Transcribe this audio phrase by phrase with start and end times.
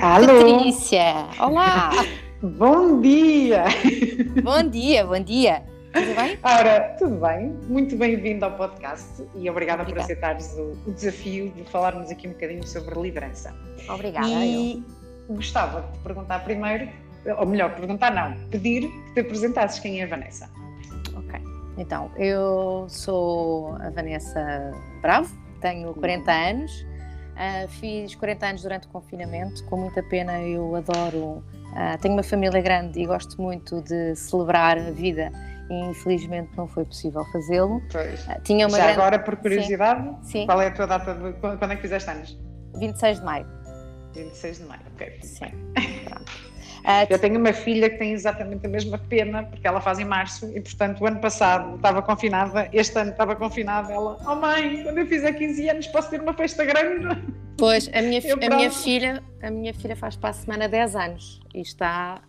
[0.00, 0.56] Alô?
[0.56, 1.28] Patrícia!
[1.38, 1.90] Olá!
[2.42, 3.64] bom dia!
[4.42, 5.62] Bom dia, bom dia!
[5.92, 6.38] Tudo bem?
[6.42, 7.48] Ora, tudo bem?
[7.68, 9.92] Muito bem-vindo ao podcast e obrigada, Obrigada.
[9.92, 13.54] por aceitares o, o desafio de falarmos aqui um bocadinho sobre liderança.
[13.90, 14.26] Obrigada.
[14.26, 14.82] e
[15.28, 16.88] gostava de perguntar primeiro,
[17.36, 20.50] ou melhor, perguntar não, pedir que te apresentasses quem é a Vanessa.
[21.12, 21.18] eu.
[21.18, 21.40] Ok.
[21.76, 24.72] Então, eu sou a Vanessa
[25.02, 25.30] Bravo,
[25.60, 26.86] tenho 40 anos,
[27.40, 31.42] ah, fiz 40 anos durante o confinamento, com muita pena eu adoro.
[31.74, 35.32] ah, tenho uma família grande e gosto muito de celebrar a vida
[35.70, 37.80] e infelizmente não foi possível fazê-lo.
[37.90, 38.28] Pois.
[38.28, 39.00] Ah, tinha uma Já grande...
[39.00, 42.38] agora, por curiosidade, Sim, qual é a tua data de quando é que fizeste anos?
[42.76, 43.46] 26 de maio.
[44.14, 45.18] 26 de maio, ok.
[45.22, 45.46] Sim.
[46.84, 50.04] Ah, Eu tenho uma filha que tem exatamente a mesma pena, porque ela faz em
[50.04, 54.82] março, e portanto o ano passado estava confinada, este ano estava confinada, ela, oh mãe,
[54.82, 57.22] quando eu fizer 15 anos posso ter uma festa grande?
[57.58, 60.96] Pois, a minha, Eu a minha filha, a minha filha faz para a semana 10
[60.96, 62.22] anos e está,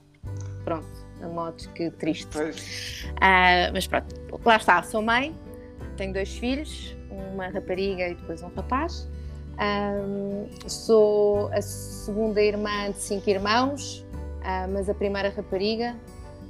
[0.65, 0.87] pronto,
[1.23, 2.27] a modos que triste.
[2.31, 4.07] Pois, Ah, mas pronto,
[4.45, 5.33] lá está, sou mãe,
[5.95, 6.95] tenho dois filhos,
[7.33, 9.07] uma rapariga e depois um rapaz.
[9.57, 14.05] Ahm, sou a segunda irmã de cinco irmãos,
[14.43, 15.95] ah, mas a primeira rapariga,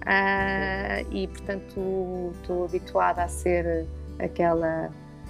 [0.05, 3.85] ah, e portanto estou habituada a ser
[4.19, 4.89] aquela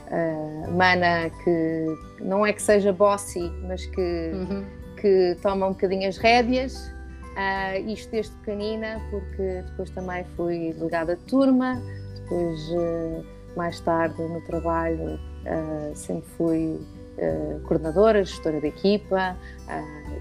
[0.10, 1.86] ah, mana que
[2.22, 4.66] não é que seja bossy, mas que Uhum.
[4.98, 6.92] que toma um bocadinho as rédeas,
[7.88, 11.82] isto desde pequenina, porque depois também fui delegada de turma,
[12.16, 12.60] depois
[13.56, 15.20] mais tarde no trabalho
[15.96, 16.80] sempre fui
[17.68, 19.36] coordenadora, gestora de equipa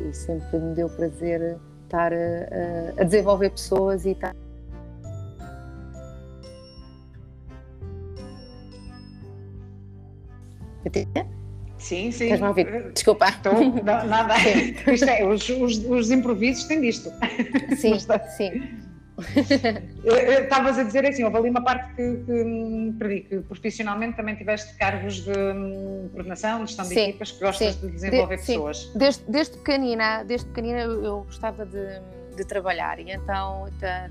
[0.08, 1.58] e sempre me deu prazer
[1.90, 4.34] estar a, a- desenvolver pessoas e estar
[11.78, 12.24] sim, sim.
[12.24, 12.92] Estás-me a ouvir?
[12.92, 13.28] Desculpa.
[13.28, 14.34] Estou, não, nada.
[14.92, 17.10] Isto é, os, os, os improvisos têm disto.
[17.76, 18.78] Sim, Está- sim.
[20.42, 24.74] Estavas a dizer assim, houve ali uma parte que, que perdi, que profissionalmente também tiveste
[24.76, 27.86] cargos de hum, coordenação, de gestão de Sim, equipas, que gostas sim.
[27.86, 28.90] de desenvolver De- pessoas.
[28.94, 32.00] Desde, desde pequenina, desde pequenina eu, gostava de,
[32.36, 33.66] de trabalhar e então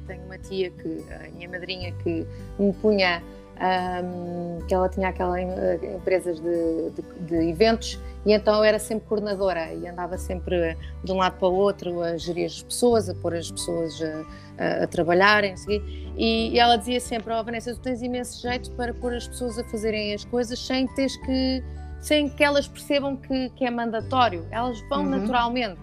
[0.08, 2.25] tenho uma tia que, a minha madrinha, que
[2.59, 3.22] me punha,
[3.59, 5.42] ahm, que ela tinha aquelas
[5.84, 11.12] empresas de, de- de eventos e então eu era sempre coordenadora e andava sempre de
[11.12, 14.25] um lado para o outro a gerir as pessoas, a pôr as pessoas a,
[14.59, 15.81] a- a trabalharem, o quê.
[16.18, 19.58] e, e ela dizia sempre, oh Vanessa, tu tens imenso jeito para pôr as pessoas
[19.58, 21.64] a fazerem as coisas sem teres que
[22.02, 25.09] sem que elas percebam que, que é mandatório, elas vão Uhum.
[25.09, 25.81] naturalmente.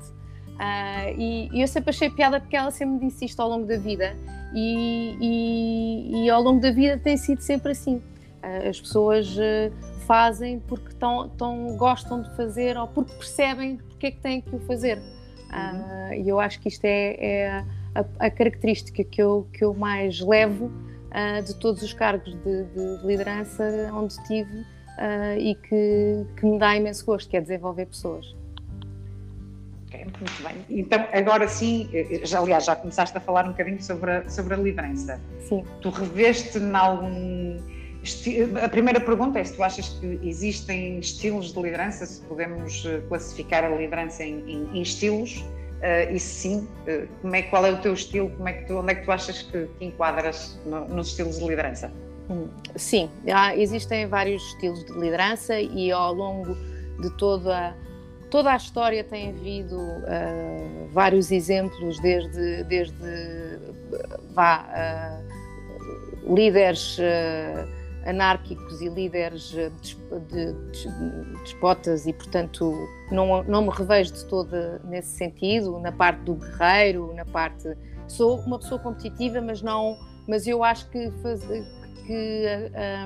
[0.59, 3.66] Ah, e, e eu sempre achei piada porque ela sempre me disse isto ao longo
[3.66, 4.16] da vida
[4.54, 8.03] e, e- e ao longo da vida tem sido sempre assim.
[8.42, 9.70] Ah, as pessoas eh,
[10.06, 14.54] fazem porque tão, tão gostam de fazer ou porque percebem porque é que têm que
[14.54, 14.98] o fazer.
[15.50, 17.65] Ah, E eu acho que isto é, é
[18.01, 20.71] a, a característica que eu, que eu mais levo
[21.11, 23.65] ah, de todos os cargos de, de liderança
[23.95, 24.65] onde tive
[24.99, 28.34] ah, e que, que me dá imenso gosto, que é desenvolver pessoas.
[30.21, 30.79] Muito bem.
[30.79, 34.55] Então, agora sim, eh, já, aliás, já começaste a falar um bocadinho sobre a, sobre
[34.55, 35.19] a liderança.
[35.49, 35.65] Sim.
[35.81, 37.57] Tu reveste em algum.
[38.63, 43.01] A primeira pergunta é se tu achas que existem estilos de liderança, se podemos eh,
[43.09, 45.43] classificar a liderança em, em- em estilos,
[45.82, 48.78] eh, e sim, eh, como é, qual é o teu estilo, como é que tu,
[48.78, 51.92] onde é que tu achas que te enquadras no- nos estilos de liderança?
[52.31, 56.54] Hum, Sim, há- existem vários estilos de liderança e ao longo
[57.00, 57.75] de toda,
[58.31, 62.97] toda a história tem havido ah, vários exemplos, desde, desde
[64.34, 65.20] vá,
[66.26, 66.98] líderes
[68.06, 69.71] anárquicos e líderes de-
[71.43, 72.72] despotas e, portanto,
[73.11, 77.77] não, não me revejo de toda nesse sentido, na parte do guerreiro, na parte...
[78.09, 79.97] Sou uma pessoa competitiva, mas não...
[80.28, 81.45] Mas eu acho que, faz-
[82.07, 82.47] que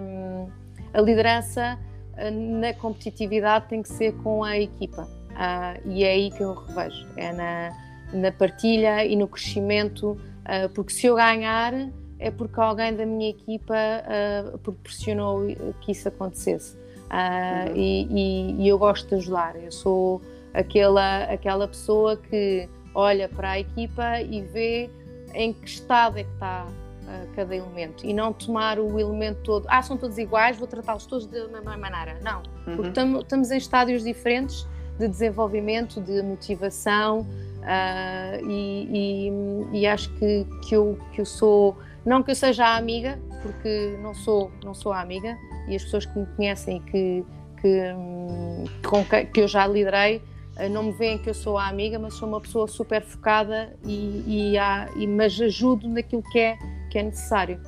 [0.03, 0.49] hum,
[0.93, 1.79] a liderança
[2.15, 2.31] uh,
[2.61, 5.09] na competitividade tem que ser com a equipa.
[5.35, 7.71] Ah, e é aí que eu revejo, é na,
[8.13, 11.73] na partilha e no crescimento, ah, porque se eu ganhar
[12.21, 15.43] é porque alguém da minha equipa ah, proporcionou
[15.81, 16.77] que isso acontecesse.
[17.09, 17.77] Ah, Uhum.
[17.77, 20.21] e, e- e eu gosto de ajudar, eu sou
[20.55, 24.89] aquela, aquela pessoa que olha para a equipa e vê
[25.35, 26.67] em que estado é que está
[27.09, 31.07] ah, cada elemento e não tomar o elemento todo, ah, são todos iguais, vou tratá-los
[31.07, 32.19] todos da mesma maneira.
[32.23, 32.93] Não, porque Uhum.
[32.93, 34.65] tamo- estamos em estádios diferentes
[34.99, 37.27] de desenvolvimento, de motivação
[37.65, 39.29] ah, e,
[39.73, 43.19] e- e acho que, que, eu, que eu sou, não que eu seja a amiga,
[43.43, 45.37] porque não sou, não sou a amiga
[45.69, 47.25] e as pessoas que me conhecem e que,
[47.61, 50.23] que, hum, com que, que eu já liderei
[50.69, 54.25] não me veem que eu sou a amiga, mas sou uma pessoa super focada e,
[54.27, 56.59] e, há, e mas ajudo naquilo que é,
[56.91, 57.61] que é necessário.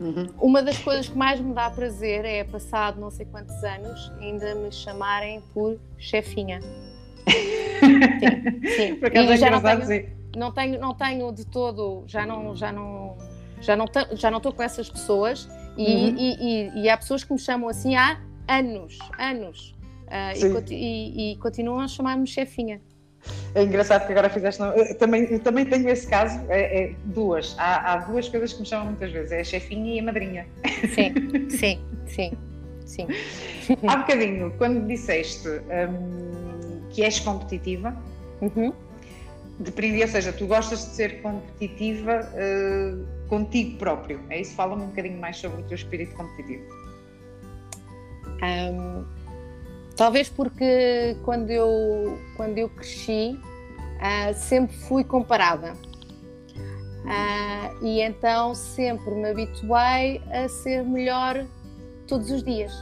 [0.00, 0.26] Uhum.
[0.40, 4.54] Uma das coisas que mais me dá prazer é, passado não sei quantos anos, ainda
[4.54, 6.60] me chamarem por chefinha.
[7.28, 8.94] sim, sim.
[8.96, 12.70] Por acaso é já não tenho, não tenho, não tenho de todo, já não, já
[12.70, 13.16] não,
[13.60, 16.16] já não, já não estou com essas pessoas e, uhum.
[16.18, 19.76] e, e, e, há pessoas que me chamam assim há anos, anos.
[20.08, 22.80] Uh, e, continuam a chamar-me chefinha.
[23.54, 24.62] É engraçado que agora fizeste.
[24.98, 27.54] também, também tenho esse caso, é, é duas.
[27.58, 30.46] Há, há, duas coisas que me chamam muitas vezes: é a chefinha e a madrinha.
[30.94, 32.32] Sim, sim, sim.
[32.86, 33.06] sim.
[33.86, 37.94] Há bocadinho, quando disseste hum, que és competitiva,
[38.40, 38.72] uhum.
[39.60, 44.20] deprendi, ou seja, tu gostas de ser competitiva uh, contigo próprio.
[44.30, 44.54] É isso?
[44.54, 46.64] Fala-me um bocadinho mais sobre o teu espírito competitivo.
[48.42, 49.04] Um,
[49.96, 53.38] talvez porque quando eu, quando eu cresci
[53.98, 55.74] uh, sempre fui comparada.
[57.04, 61.46] Uh, e então sempre me habituei a ser melhor
[62.06, 62.72] todos os dias.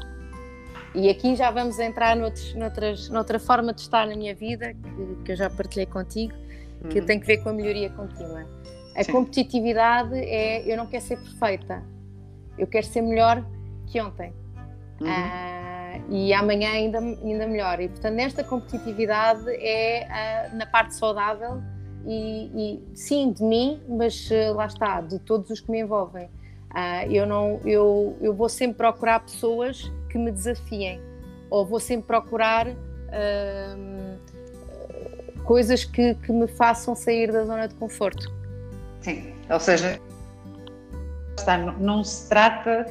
[0.94, 5.25] E aqui já vamos entrar noutros, noutras, noutra forma de estar na minha vida, que,
[5.25, 6.32] que eu já partilhei contigo,
[6.88, 7.06] que uhum.
[7.06, 8.46] tem que ver com a melhoria contínua.
[8.96, 9.12] A Sim.
[9.12, 11.82] competitividade é eu não quero ser perfeita,
[12.58, 13.44] eu quero ser melhor
[13.87, 14.32] que ontem.
[15.00, 15.08] Uhum.
[15.08, 17.78] Uh, e amanhã ainda, ainda melhor.
[17.81, 20.06] E portanto, nesta competitividade é
[20.50, 21.62] uh, na parte saudável
[22.06, 26.28] e, e, sim de mim, mas uh, lá está, de todos os que me envolvem.
[27.10, 31.00] eu, não, eu, eu vou sempre procurar pessoas que me desafiem,
[31.50, 32.66] ou vou sempre procurar
[35.44, 38.31] coisas que, que me façam sair da zona de conforto.
[39.06, 40.00] Sim, ou seja,
[41.38, 42.87] está, não se trata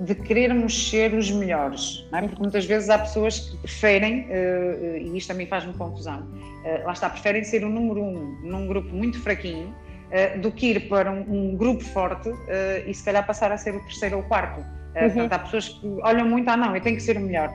[0.00, 2.20] de querermos ser os melhores, é?
[2.20, 6.92] porque muitas vezes há pessoas que preferem, uh, e isto também faz-me confusão, uh, lá
[6.92, 11.10] está, preferem ser o número um num grupo muito fraquinho uh, do que ir para
[11.10, 12.28] um, um grupo forte
[12.86, 14.60] e se calhar passar a ser o terceiro ou o quarto.
[14.60, 15.08] Uhum.
[15.08, 17.50] Portanto, há pessoas que olham muito, ah não, eu tenho que ser o melhor.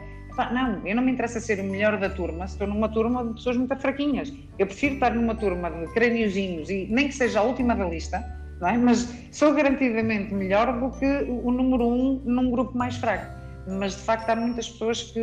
[0.51, 3.33] Não, eu não me interessa ser o melhor da turma se estou numa turma de
[3.33, 4.33] pessoas muito fraquinhas.
[4.57, 8.23] Eu prefiro estar numa turma de crâniozinhos e nem que seja a última da lista,
[8.59, 8.77] não é?
[8.77, 13.25] mas sou garantidamente melhor do que o número um num grupo mais fraco.
[13.67, 15.19] Mas de facto há muitas pessoas que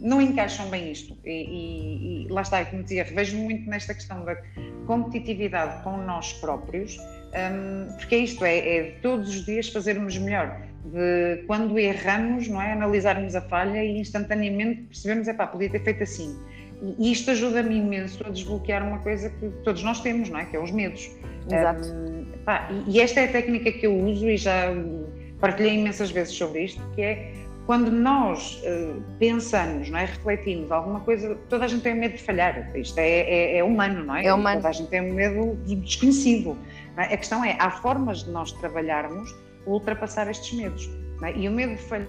[0.00, 1.16] não encaixam bem isto.
[1.24, 4.36] E, e, e lá está, como dizia, vejo muito nesta questão da
[4.86, 10.69] competitividade com nós próprios, um, porque é isto, é, é todos os dias fazermos melhor
[10.84, 12.72] de quando erramos, não é?
[12.72, 16.38] Analisarmos a falha e instantaneamente percebemos, é pá, podia ter feito assim.
[16.98, 20.46] E isto ajuda-me imenso a desbloquear uma coisa que todos nós temos, não é?
[20.46, 21.10] Que é os medos.
[21.46, 21.88] Exato.
[21.88, 24.72] Um, pá, e esta é a técnica que eu uso e já
[25.38, 27.32] partilhei imensas vezes sobre isto, que é
[27.66, 30.06] quando nós uh, pensamos, não é?
[30.06, 32.74] refletimos alguma coisa, toda a gente tem medo de falhar.
[32.74, 34.26] Isto é, é, é humano, não é?
[34.26, 34.56] É humano.
[34.56, 36.58] Toda a gente tem medo do desconhecido.
[36.96, 37.14] É?
[37.14, 39.32] A questão é, há formas de nós trabalharmos
[39.66, 40.88] ultrapassar estes medos.
[41.22, 41.36] É?
[41.36, 42.08] E o medo de falhar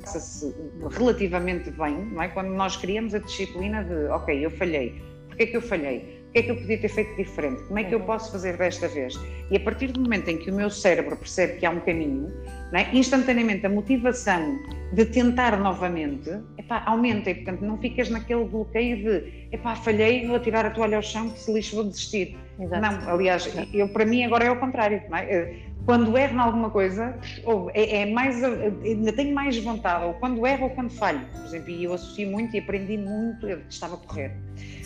[0.00, 0.54] passa-se
[0.90, 2.28] relativamente bem, não é?
[2.28, 6.20] Quando nós criamos a disciplina de, ok, eu falhei, porquê é que eu falhei?
[6.28, 7.62] O que é que eu podia ter feito diferente?
[7.64, 8.06] Como é que eu uhum.
[8.06, 9.14] posso fazer desta vez?
[9.50, 12.32] E a partir do momento em que o meu cérebro percebe que há um caminho,
[12.72, 12.96] é?
[12.96, 14.58] instantaneamente a motivação
[14.92, 20.38] de tentar novamente epá, aumenta e, portanto, não ficas naquele bloqueio de epá, falhei, vou
[20.40, 22.36] tirar a toalha ao chão, que se lixo, vou desistir.
[22.58, 22.82] Exato.
[22.82, 25.02] Não, aliás, eu, para mim agora é o contrário.
[25.12, 25.54] É?
[25.86, 30.46] Quando erro em alguma coisa, ou é, é, mais, ainda tenho mais vontade, ou quando
[30.46, 31.20] erro ou quando falho.
[31.32, 34.30] Por exemplo, e eu associo muito e aprendi muito, eu estava a correr.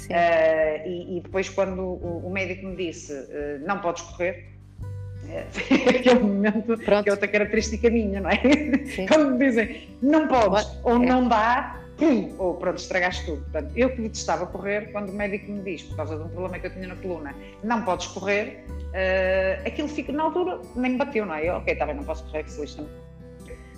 [0.05, 4.54] Uh, e, e, depois, quando o, o, médico me disse uh, não podes correr,
[5.29, 7.03] uh, aquele momento Pronto.
[7.03, 8.41] que é outra característica minha, não é?
[8.87, 9.07] Sim.
[9.07, 10.79] Quando me dizem não podes What?
[10.85, 11.07] ou é.
[11.07, 13.43] não dá, pum, ou pronto, estragaste tudo.
[13.43, 16.59] Portanto, eu que detestava correr, quando o médico me diz, por causa de um problema
[16.59, 20.99] que eu tinha na coluna, não podes correr, uh, aquilo fica, na altura, nem me
[20.99, 21.49] bateu, não é?
[21.49, 22.85] Eu, ok, está bem, não posso correr, que se lixa.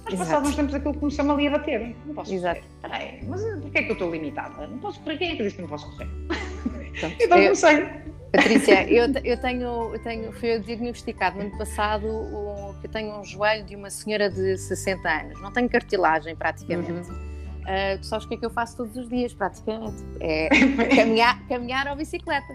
[0.04, 1.96] Mas passados uns tempos aquilo começou-me ali a bater.
[2.06, 2.60] Não posso Exato.
[2.60, 2.72] correr.
[2.80, 4.66] Peraí, mas porquê é que eu estou limitada?
[4.66, 6.08] Não posso correr, quem é que disse que não posso correr?
[7.20, 7.88] então eu, não sei.
[8.32, 13.18] Patrícia, eu, eu, tenho, eu tenho, fui diagnosticado no ano passado o, que eu tenho
[13.18, 15.40] um joelho de uma senhora de 60 anos.
[15.40, 17.10] Não tenho cartilagem praticamente.
[17.10, 17.36] Uhum.
[17.66, 19.96] Uh, tu sabes o que é que eu faço todos os dias, praticamente?
[20.20, 20.48] É
[20.94, 22.54] caminhar, caminhar ou bicicleta.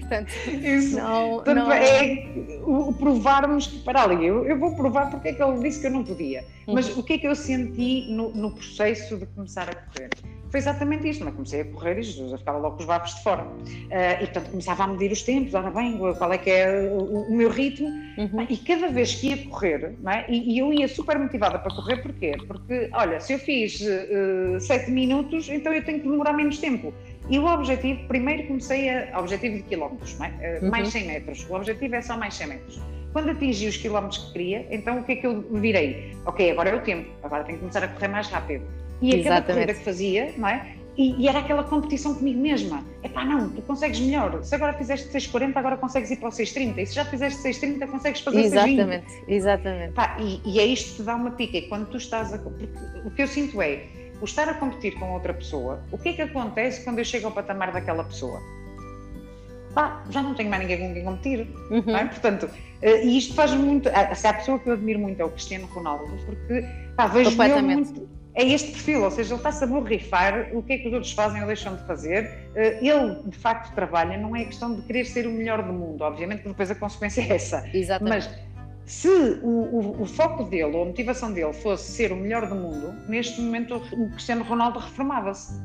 [0.00, 0.96] Portanto, Isso.
[0.96, 1.72] Não, Portanto, não...
[1.72, 5.80] é o, provarmos que, para ali, eu, eu, vou provar porque é que ele disse
[5.80, 6.44] que eu não podia.
[6.66, 7.00] Mas uhum.
[7.00, 10.10] o que é que eu senti no, no processo de começar a correr?
[10.50, 13.14] Foi exatamente isto, mas comecei a correr e Jesus, eu ficava logo com os babos
[13.14, 13.44] de fora.
[13.44, 17.28] Uh, e portanto começava a medir os tempos, ora bem, qual é que é o,
[17.28, 18.46] o meu ritmo, uhum.
[18.48, 20.24] e cada vez que ia correr, é?
[20.28, 22.36] e, e, eu ia super motivada para correr, porquê?
[22.46, 26.92] Porque, olha, se eu fiz uh, sete minutos, então eu tenho que demorar menos tempo.
[27.28, 30.58] E o objetivo, primeiro comecei a, objetivo de quilómetros, é?
[30.58, 30.70] uh, uhum.
[30.70, 32.80] mais 100 metros, o objetivo é só mais 100 metros.
[33.12, 36.16] Quando atingi os quilómetros que queria, então o que é que eu virei?
[36.26, 38.64] Ok, agora é o tempo, agora tenho que começar a correr mais rápido
[39.00, 40.74] e a cada corrida que fazia, não é?
[40.96, 42.84] E, e, era aquela competição comigo mesma.
[43.02, 44.42] É pá, não, tu consegues melhor.
[44.42, 46.78] Se agora fizeste 6,40, agora consegues ir para o 6,30.
[46.78, 49.24] E se já fizeste 6,30, consegues fazer Exatamente, 6,20.
[49.28, 49.92] exatamente.
[49.94, 51.56] Pá, e, e é isto que te dá uma pica.
[51.56, 52.38] E quando tu estás a.
[52.38, 52.68] Porque
[53.04, 53.84] o que eu sinto é,
[54.20, 57.28] o estar a competir com outra pessoa, o que é que acontece quando eu chego
[57.28, 58.38] ao patamar daquela pessoa?
[59.72, 61.48] Pá, já não tenho mais ninguém com quem competir.
[61.70, 61.96] Uhum.
[61.96, 62.04] É?
[62.04, 62.50] Portanto,
[62.82, 63.88] eh, e isto faz muito.
[64.14, 66.62] Se há a pessoa que eu admiro muito é o Cristiano Ronaldo, porque
[66.94, 67.30] pá, vejo
[67.62, 70.94] muito é este perfil, ou seja, ele está-se a borrifar o que é que os
[70.94, 72.30] outros fazem ou deixam de fazer.
[72.54, 76.00] Eh, ele, de facto, trabalha, não é questão de querer ser o melhor do mundo,
[76.02, 77.68] obviamente que depois a consequência é essa.
[77.74, 78.28] Exatamente.
[78.28, 78.50] Mas
[78.90, 82.54] se o, o, o, foco dele ou a motivação dele fosse ser o melhor do
[82.54, 85.60] mundo, neste momento o Cristiano Ronaldo reformava-se.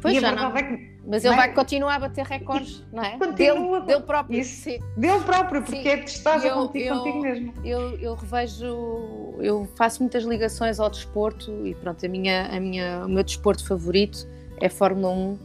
[0.00, 0.54] Pois e já não.
[0.56, 1.36] É que, Mas ele é?
[1.36, 3.18] vai continuar a bater recordes, não é?
[3.18, 3.80] Continua.
[3.80, 4.40] Dele, dele próprio.
[4.40, 4.62] Isso.
[4.62, 4.78] Sim.
[4.96, 5.88] Dele próprio, porque sim.
[5.88, 7.54] é testado contigo, contigo mesmo.
[7.62, 13.04] Eu, eu revejo, eu faço muitas ligações ao desporto e pronto, a minha, a minha,
[13.04, 14.26] o meu desporto favorito
[14.60, 15.38] é Fórmula 1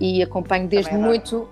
[0.00, 1.48] e acompanho desde é muito,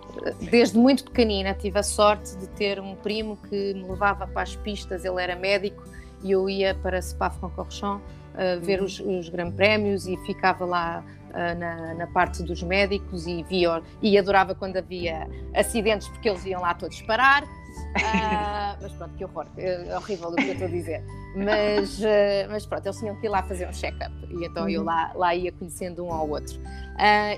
[0.50, 1.54] desde muito pequenina.
[1.54, 5.36] Tive a sorte de ter um primo que me levava para as pistas, ele era
[5.36, 5.82] médico
[6.22, 8.02] e eu ia para Spa-Francorchamps
[8.34, 8.86] uh, ver uhum.
[8.86, 13.82] os, os Grandes Prémios e ficava lá uh, na, na, parte dos médicos e, via,
[14.00, 17.42] e adorava quando havia acidentes porque eles iam lá todos parar.
[17.44, 21.04] Uh, mas pronto, que horror, é horrível o que eu estou a dizer.
[21.34, 24.80] Mas, uh, mas pronto, eles tinham que ir lá fazer um check-up e então eu
[24.80, 24.86] uhum.
[24.86, 26.60] lá, lá ia conhecendo um ao outro.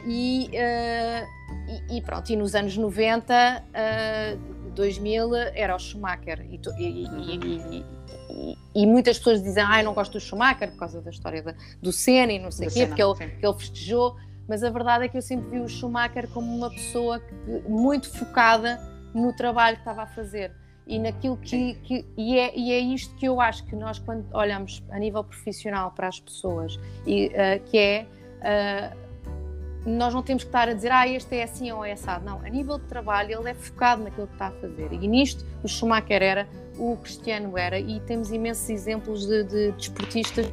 [0.07, 3.65] E, e, e, pronto, e nos anos 90,
[4.75, 7.85] 2000 era o Schumacher e, e,
[8.75, 11.55] e, muitas pessoas dizem, ah, eu não gosto do Schumacher por causa da história da,
[11.81, 14.17] do Senna e não sei o quê, porque ele, que ele festejou,
[14.49, 17.35] mas a verdade é que eu sempre vi o Schumacher como uma pessoa que,
[17.69, 18.81] muito focada
[19.15, 20.53] no trabalho que estava a fazer
[20.87, 24.27] e naquilo que, que e, é, e é isto que eu acho que nós quando
[24.35, 28.07] olhamos a nível profissional para as pessoas e uh, que é
[28.41, 29.05] uh,
[29.87, 32.25] nós não temos que estar a dizer, ah, este é assim ou é assado.
[32.25, 34.93] Não, a nível de trabalho ele é focado naquilo que está a fazer.
[34.93, 40.53] E nisto o Schumacher era, o Cristiano era, e temos imensos exemplos de, de desportistas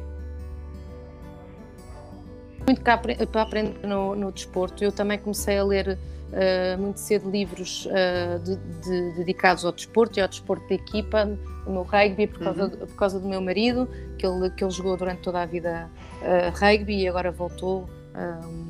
[2.66, 4.84] muito para aprender no, no, desporto.
[4.84, 10.18] Eu também comecei a ler uh, muito cedo livros uh, de, de, dedicados ao desporto
[10.18, 11.28] e ao desporto de equipa,
[11.66, 12.70] o meu rugby, por causa, uhum.
[12.70, 13.88] por causa do meu marido,
[14.18, 15.90] que ele, que ele jogou durante toda a vida
[16.22, 17.88] uh, rugby e agora voltou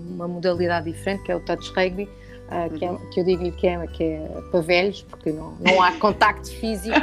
[0.08, 2.08] uma modalidade diferente, que é o touch rugby,
[2.52, 5.82] uh, que, é, que, eu digo-lhe que é, que é para velhos, porque não, não
[5.82, 6.96] há contacto físico,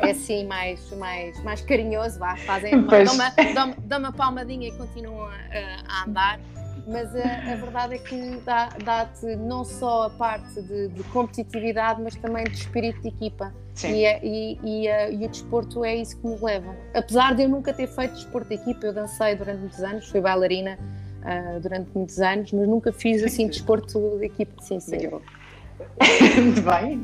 [0.00, 4.68] é assim mais, mais, mais carinhoso, vá, fazem uma, dão, uma, dão, dão uma palmadinha
[4.68, 5.32] e continuam a,
[5.88, 6.40] a andar.
[6.84, 12.02] Mas a, a, verdade é que dá-te dá não só a parte de, de, competitividade,
[12.02, 13.54] mas também de espírito de equipa.
[13.72, 13.94] Sim.
[13.94, 16.74] E, é, e, e, e, o desporto é isso que nos leva.
[16.92, 20.20] Apesar de eu nunca ter feito desporto de equipa, eu dancei durante muitos anos, fui
[20.20, 20.76] bailarina
[21.22, 24.52] uh, durante muitos anos, mas nunca fiz assim desporto de equipe.
[24.62, 24.98] Sim, sim.
[26.42, 27.02] Muito bem.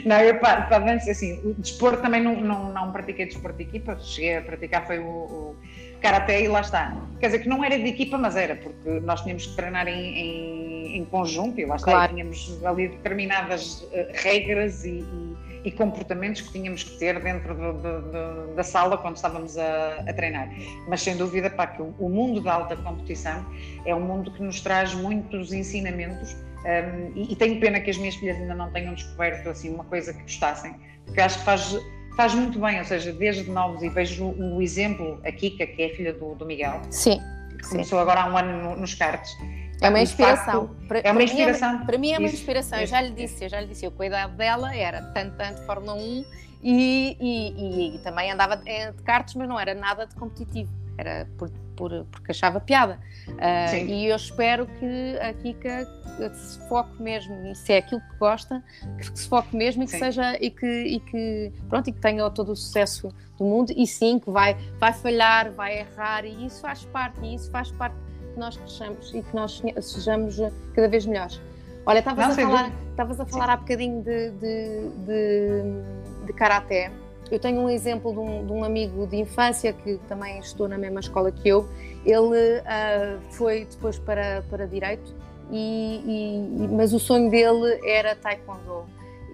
[0.05, 3.63] Não, eu para, para dança, assim, o desporto também não, não, não pratiquei desporto de
[3.63, 5.55] equipa, cheguei a praticar foi o, o
[6.01, 6.95] karaté e lá está.
[7.19, 10.17] Quer dizer que não era de equipa, mas era, porque nós tínhamos que treinar em,
[10.17, 12.13] em, em conjunto e lá está, claro.
[12.13, 17.55] e tínhamos ali determinadas uh, regras e, e e comportamentos que tínhamos que ter dentro
[17.55, 20.49] do, do, do, da sala quando estávamos a, a, treinar.
[20.87, 23.45] Mas sem dúvida pá, que o, o, mundo da alta competição
[23.85, 26.35] é um mundo que nos traz muitos ensinamentos
[26.67, 29.85] um, e, e, tenho pena que as minhas filhas ainda não tenham descoberto assim uma
[29.85, 31.77] coisa que gostassem, porque acho que faz,
[32.15, 35.85] faz muito bem, ou seja, desde novos e vejo o, exemplo, a Kika, que é
[35.85, 37.21] a filha do, Miguel, sim,
[37.57, 39.37] que começou agora há um ano no, nos karts,
[39.81, 40.69] é uma inspiração.
[40.88, 41.86] Facto, é uma inspiração.
[41.86, 42.79] Para mim é, é uma inspiração.
[42.79, 45.93] Eu já lhe disse, eu já lhe disse, eu cuidava dela, era tanto, tanto Fórmula
[45.93, 46.25] 1
[46.63, 50.72] e, e, e, e também andava de, de karts, mas não era nada de competitivo.
[50.98, 53.00] Era por, por, porque achava piada.
[53.27, 55.88] Uh, e eu espero que a Kika
[56.34, 58.63] se foque mesmo, se é aquilo que gosta,
[58.98, 60.00] que se foque mesmo e que sim.
[60.00, 63.86] seja e que, e que pronto e que tenha todo o sucesso do mundo e
[63.86, 67.96] sim que vai vai falhar, vai errar e isso faz parte e isso faz parte
[68.38, 70.38] que nós cresçamos e que nós sejamos
[70.74, 71.41] cada vez melhores.
[71.86, 76.91] Olha, estavas a, falar, a falar há bocadinho de, de, de, de karaté
[77.29, 80.77] eu tenho um exemplo de um, de um, amigo de infância que também estudou na
[80.77, 81.67] mesma escola que eu.
[82.06, 85.13] Ele uh, foi depois para, para Direito,
[85.51, 88.86] e, e, mas o sonho dele era Taekwondo.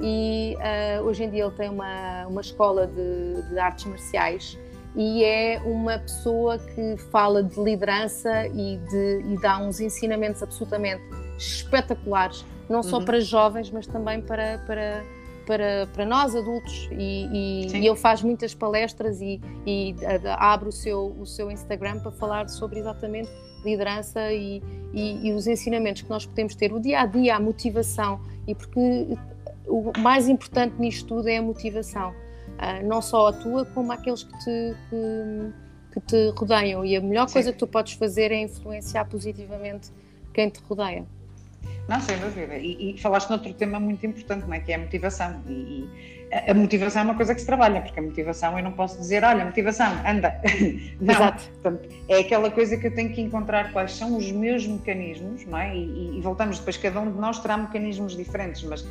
[0.01, 4.57] E uh, hoje em dia ele tem uma, uma escola de, de artes marciais
[4.95, 11.01] e é uma pessoa que fala de liderança e, de, e dá uns ensinamentos absolutamente
[11.37, 13.05] espetaculares, não só uhum.
[13.05, 15.03] para jovens, mas também para, para,
[15.45, 16.89] para, para nós adultos.
[16.91, 19.95] E, e, e ele faz muitas palestras e, e
[20.37, 23.29] abre o seu, o seu Instagram para falar sobre exatamente
[23.65, 24.61] liderança e,
[24.93, 28.53] e, e, os ensinamentos que nós podemos ter, o dia a dia, a motivação, e
[28.53, 29.17] porque
[29.67, 32.13] o mais importante nisto tudo é a motivação,
[32.59, 35.53] uh, não só a tua, como aqueles que te, que,
[35.93, 36.85] que te rodeiam.
[36.85, 37.33] E a melhor Sim.
[37.33, 39.91] coisa que tu podes fazer é influenciar positivamente
[40.33, 41.05] quem te rodeia.
[41.87, 42.55] Não, sem dúvida.
[42.57, 44.59] E, e falaste noutro tema muito importante, não é?
[44.59, 45.41] que é a motivação.
[45.47, 45.89] E, e,
[46.47, 49.23] a motivação é uma coisa que se trabalha, porque a motivação eu não posso dizer,
[49.23, 50.41] olha, motivação, anda.
[50.99, 51.43] não, Exato.
[51.61, 55.57] Portanto, é aquela coisa que eu tenho que encontrar quais são os meus mecanismos, não
[55.57, 55.75] é?
[55.75, 58.87] E, e voltamos depois, cada um de nós terá mecanismos diferentes, mas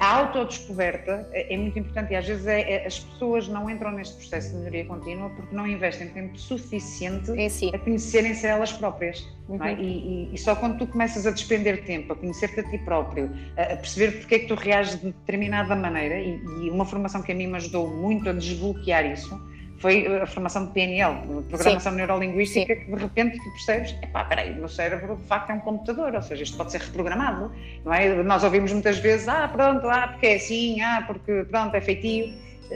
[0.00, 3.92] a autodescoberta é, é muito importante e às vezes é, é, as pessoas não entram
[3.92, 7.70] neste processo de melhoria contínua porque não investem tempo suficiente si.
[7.74, 9.28] a conhecerem-se elas próprias.
[9.48, 9.52] É?
[9.52, 9.64] Uhum.
[9.64, 9.74] É?
[9.74, 13.30] E, e, e, só quando tu começas a despender tempo, a conhecer-te a ti próprio,
[13.58, 17.20] a, a, perceber porque é que tu reages de determinada maneira, e, e uma formação
[17.22, 19.38] que a mim me ajudou muito a desbloquear isso,
[19.78, 21.98] foi a formação de PNL, Programação Sim.
[21.98, 22.80] Neurolinguística, Sim.
[22.80, 26.14] que de repente tu percebes, epá, peraí, o meu cérebro de facto é um computador,
[26.14, 27.52] ou seja, isto pode ser reprogramado,
[27.84, 28.22] não é?
[28.22, 32.32] Nós ouvimos muitas vezes, ah, pronto, ah, porque é assim, ah, porque pronto, é feitio.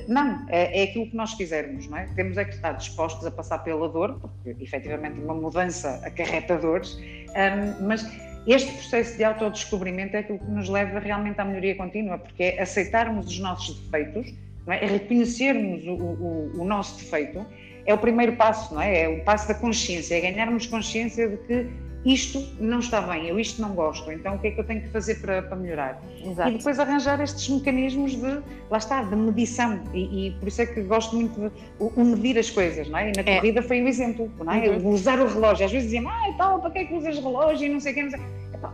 [0.07, 2.07] Não, é, é aquilo que nós quisermos, não é?
[2.15, 6.99] Temos é que estar dispostos a passar pela dor, porque efetivamente uma mudança acarreta dores,
[6.99, 8.07] um, mas
[8.47, 12.63] este processo de autodescobrimento é aquilo que nos leva realmente à melhoria contínua, porque é
[12.63, 14.33] aceitarmos os nossos defeitos,
[14.73, 14.85] é?
[14.85, 14.87] é?
[14.87, 17.45] reconhecermos o, o, o, nosso defeito,
[17.87, 19.03] é o primeiro passo, não é?
[19.03, 21.67] É o passo da consciência, é ganharmos consciência de que
[22.05, 24.83] isto não está bem, eu isto não gosto, então o que é que eu tenho
[24.83, 26.01] que fazer para, para melhorar?
[26.25, 26.51] Exato.
[26.51, 30.67] E depois arranjar estes mecanismos de, lá está, de medição, e, e por isso é
[30.67, 33.11] que gosto muito de o, o medir as coisas, não é?
[33.11, 33.37] E na é.
[33.37, 34.69] corrida foi o exemplo, não é?
[34.71, 34.91] Uhum.
[34.91, 37.69] Usar o relógio, às vezes diziam, ah, tal, para que é que usas relógio e
[37.69, 38.21] não sei o que, não sei.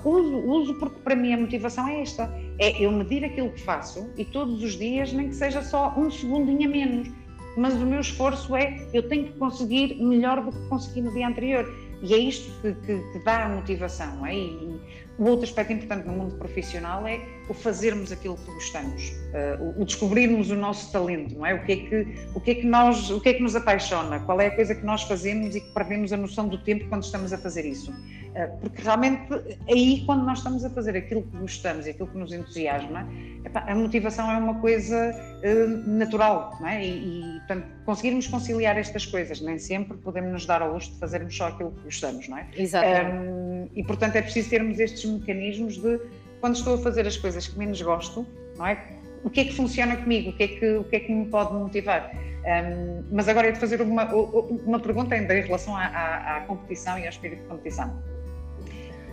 [0.04, 4.10] Uso, uso porque para mim a motivação é esta, é eu medir aquilo que faço
[4.16, 7.08] e todos os dias, nem que seja só um segundinho a menos,
[7.56, 11.28] mas o meu esforço é, eu tenho que conseguir melhor do que consegui no dia
[11.28, 14.26] anterior e é isto que, que, que dá a motivação.
[14.26, 14.34] É?
[14.34, 14.80] E,
[15.16, 19.84] o outro aspecto importante no mundo profissional é o fazermos aquilo que gostamos, uh, o,
[19.84, 21.54] descobrirmos o nosso talento, não é?
[21.54, 24.20] O que é que o que é que nós, o que é que nos apaixona?
[24.20, 27.02] Qual é a coisa que nós fazemos e que perdemos a noção do tempo quando
[27.02, 27.90] estamos a fazer isso?
[27.90, 29.28] Uh, porque realmente
[29.68, 33.06] aí quando nós estamos a fazer aquilo que gostamos e aquilo que nos entusiasma,
[33.44, 36.84] epá, a motivação é uma coisa uh, natural, não é?
[36.84, 40.98] E, e portanto conseguirmos conciliar estas coisas, nem sempre podemos nos dar ao luxo de
[40.98, 42.46] fazermos só aquilo que gostamos, não é?
[42.56, 43.28] Exatamente.
[43.28, 46.00] Um, e portanto é preciso termos estes mecanismos de
[46.44, 48.26] quando estou a fazer as coisas que menos gosto,
[48.58, 48.76] não é?
[49.24, 50.28] O que é que funciona comigo?
[50.28, 52.10] O que é que, o que, é que me pode motivar?
[52.14, 56.40] Um, mas agora é de fazer uma, uma pergunta ainda em relação à, à, à,
[56.42, 57.98] competição e ao espírito de competição.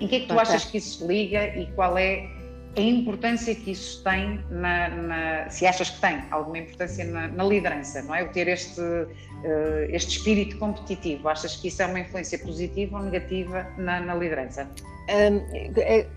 [0.01, 0.41] Em que é que tu okay.
[0.41, 2.27] achas que isso se liga e qual é
[2.75, 7.45] a importância que isso tem na, na, se achas que tem alguma importância na, na
[7.45, 8.23] liderança, não é?
[8.23, 9.07] O ter este, uh,
[9.89, 14.69] este espírito competitivo, achas que isso é uma influência positiva ou negativa na, liderança?
[15.09, 16.07] Um, é,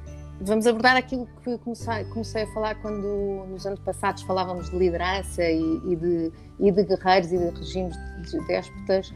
[0.40, 5.42] vamos abordar aquilo que comecei, comecei, a falar quando nos anos passados falávamos de liderança
[5.42, 9.12] e, e, de, e de, guerreiros e de regimes de, de déspotas.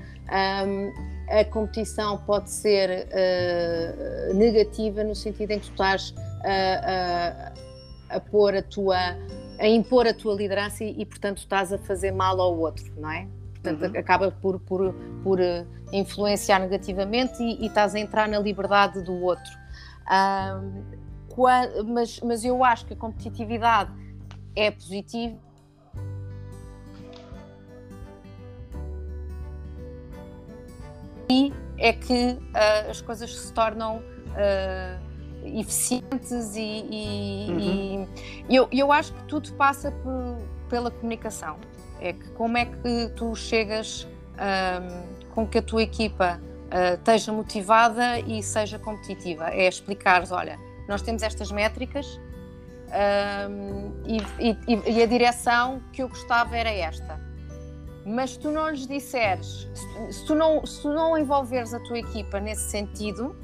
[0.67, 0.93] Um,
[1.31, 7.53] a competição pode ser uh, negativa no sentido em que tu estás a,
[8.11, 8.97] a, a pôr a tua
[9.59, 13.11] a impor a tua liderança e, e, portanto estás a fazer mal ao outro, não
[13.11, 13.27] é?
[13.55, 14.01] Portanto, uhum.
[14.01, 19.13] acaba por, por, por eh, influenciar negativamente e, e, estás a entrar na liberdade do
[19.15, 19.51] outro.
[20.09, 20.98] Um,
[21.87, 23.93] mas, mas eu acho que a competitividade
[24.57, 25.37] é positiva.
[31.31, 35.09] E é que uh, as coisas se tornam uh,
[35.45, 38.09] eficientes e, e, uhum.
[38.49, 41.57] e, eu, eu acho que tudo passa por, pela comunicação.
[42.01, 47.33] É que como é que tu chegas um, com que a tua equipa uh, esteja
[47.33, 49.51] motivada e seja competitiva?
[49.51, 52.19] É explicares, olha, nós temos estas métricas
[52.89, 57.21] um, e, e, a direção que eu gostava era esta.
[58.07, 59.69] Mas se tu não lhes disseres,
[60.11, 63.37] se tu não, se tu não envolveres a tua equipa nesse sentido,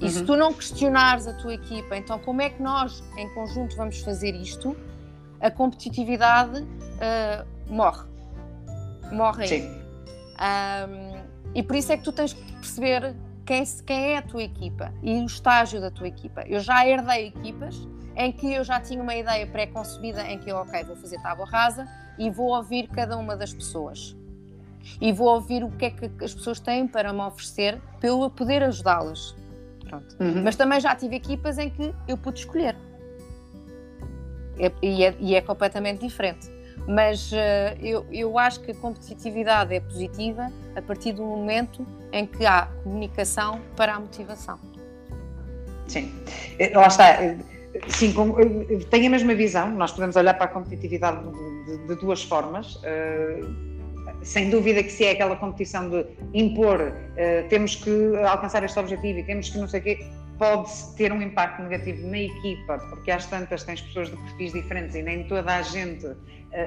[0.00, 0.10] e uhum.
[0.10, 4.00] se tu não questionares a tua equipa, então como é que nós, em conjunto, vamos
[4.00, 4.74] fazer isto?
[5.38, 8.08] A competitividade uh, morre.
[9.12, 9.80] morre aí.
[10.40, 11.20] Um,
[11.54, 13.14] e por isso é que tu tens que perceber
[13.50, 16.42] quem, quem é a tua equipa e o estágio da tua equipa.
[16.46, 17.76] Eu já herdei equipas
[18.14, 21.46] em que eu já tinha uma ideia pré-concebida em que eu, ok, vou fazer tábua
[21.46, 21.84] rasa
[22.16, 24.16] e vou ouvir cada uma das pessoas.
[25.00, 28.30] E vou ouvir o que é que as pessoas têm para me oferecer para eu
[28.30, 29.34] poder ajudá-las.
[30.20, 30.44] Uhum.
[30.44, 32.76] Mas também já tive equipas em que eu pude escolher.
[34.80, 36.48] E é, e é completamente diferente.
[36.86, 37.36] Mas uh,
[37.80, 42.66] eu, eu acho que a competitividade é positiva a partir do momento em que há
[42.82, 44.58] comunicação para a motivação.
[45.86, 46.12] Sim,
[46.58, 47.22] eh, lá está.
[47.22, 47.36] Eh,
[47.88, 48.14] sim,
[48.90, 49.70] tenho a mesma visão.
[49.70, 52.76] Nós podemos olhar para a competitividade de, de, de duas formas.
[52.76, 53.70] Uh,
[54.22, 59.18] sem dúvida que se é aquela competição de impor, uh, temos que alcançar este objetivo
[59.18, 60.06] e temos que não sei o quê,
[60.40, 64.96] pode ter um impacto negativo na equipa, porque às tantas tens pessoas de perfis diferentes
[64.96, 66.16] e nem toda a gente uh,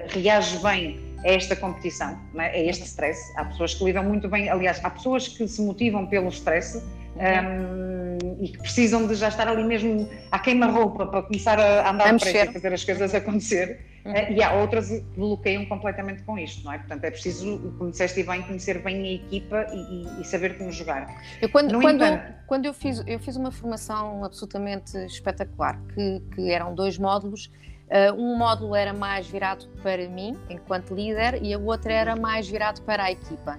[0.09, 2.49] reage bem a esta competição, é?
[2.49, 3.19] a este stress.
[3.36, 7.19] Há pessoas que lidam muito bem, aliás, há pessoas que se motivam pelo stress um,
[7.19, 12.15] ehm, e que precisam de já estar ali mesmo à queima-roupa para começar a andar
[12.19, 13.92] para e fazer as coisas acontecer.
[14.06, 16.78] Uh, e há outras que bloqueiam completamente com isto, não é?
[16.78, 20.72] Portanto, é preciso, como disseste bem, conhecer bem a equipa e, e, e saber como
[20.72, 21.08] jogar.
[21.42, 22.34] Eu, quando, quando, entanto...
[22.46, 27.50] quando eu, fiz, eu fiz uma formação absolutamente espetacular, que, que eram dois módulos.
[27.88, 32.50] Uh, um módulo era mais virado para mim, enquanto líder, e o outro era mais
[32.50, 33.58] virado para a equipa.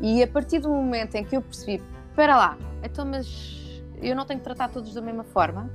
[0.00, 1.80] E a partir do momento em que eu percebi,
[2.10, 5.70] espera lá, então, mas eu não tenho que tratar todos da mesma forma,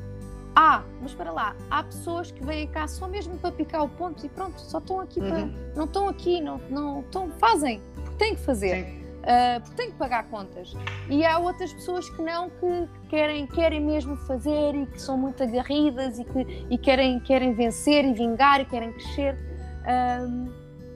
[0.56, 4.26] ah, mas para lá, há pessoas que vêm cá só mesmo para picar o ponto
[4.26, 5.30] e pronto, só estão aqui uhum.
[5.30, 5.46] para.
[5.76, 9.00] Não estão aqui, não, não estão, fazem, porque têm que fazer.
[9.20, 10.74] Uh, porque têm que pagar contas.
[11.10, 15.44] E há outras pessoas que não, que querem, querem mesmo fazer e que são muito
[15.44, 19.36] agarridas e que e querem, querem vencer e vingar e querem crescer.
[19.84, 20.52] Uh,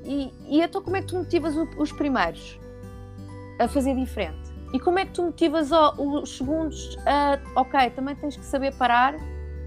[0.05, 2.59] e, e então, como é que tu motivas os primeiros
[3.59, 4.51] a fazer diferente?
[4.73, 9.15] E como é que tu motivas os segundos a, ok, também tens que saber parar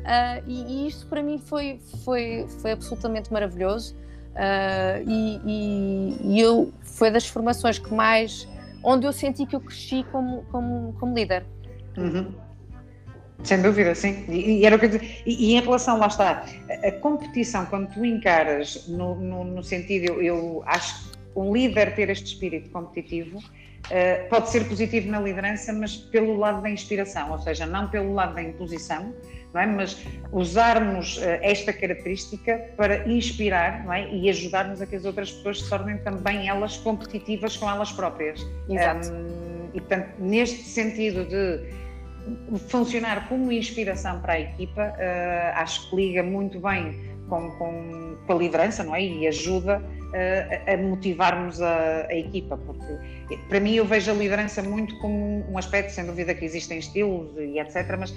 [0.06, 3.96] Uh, e, e, isto para mim foi, foi, foi absolutamente maravilhoso.
[4.36, 8.46] Uh, e, e, e, eu foi das formações que mais
[8.84, 11.44] onde eu senti que eu cresci como, como, como líder.
[11.96, 12.32] Uhum.
[13.42, 14.24] Sem dúvida, sim.
[14.28, 14.86] E, era o que
[15.26, 16.44] e, em relação, lá está,
[16.84, 21.96] a, competição, quando tu encaras no, no, no sentido, eu, eu, acho que um líder
[21.96, 27.32] ter este espírito competitivo uh, pode ser positivo na liderança, mas pelo lado da inspiração,
[27.32, 29.12] ou seja, não pelo lado da imposição,
[29.54, 29.66] é?
[29.66, 34.14] mas usarmos uh, esta característica para inspirar é?
[34.14, 38.46] e ajudarmos a que as outras pessoas se tornem também elas competitivas com elas próprias.
[38.68, 39.12] Exato.
[39.12, 45.96] Um, e portanto, neste sentido de funcionar como inspiração para a equipa, uh, acho que
[45.96, 49.02] liga muito bem com, com, com, a liderança não é?
[49.02, 54.62] e ajuda uh, a motivarmos a, a, equipa, porque para mim eu vejo a liderança
[54.62, 58.14] muito como um aspecto, sem dúvida que existem estilos e etc., mas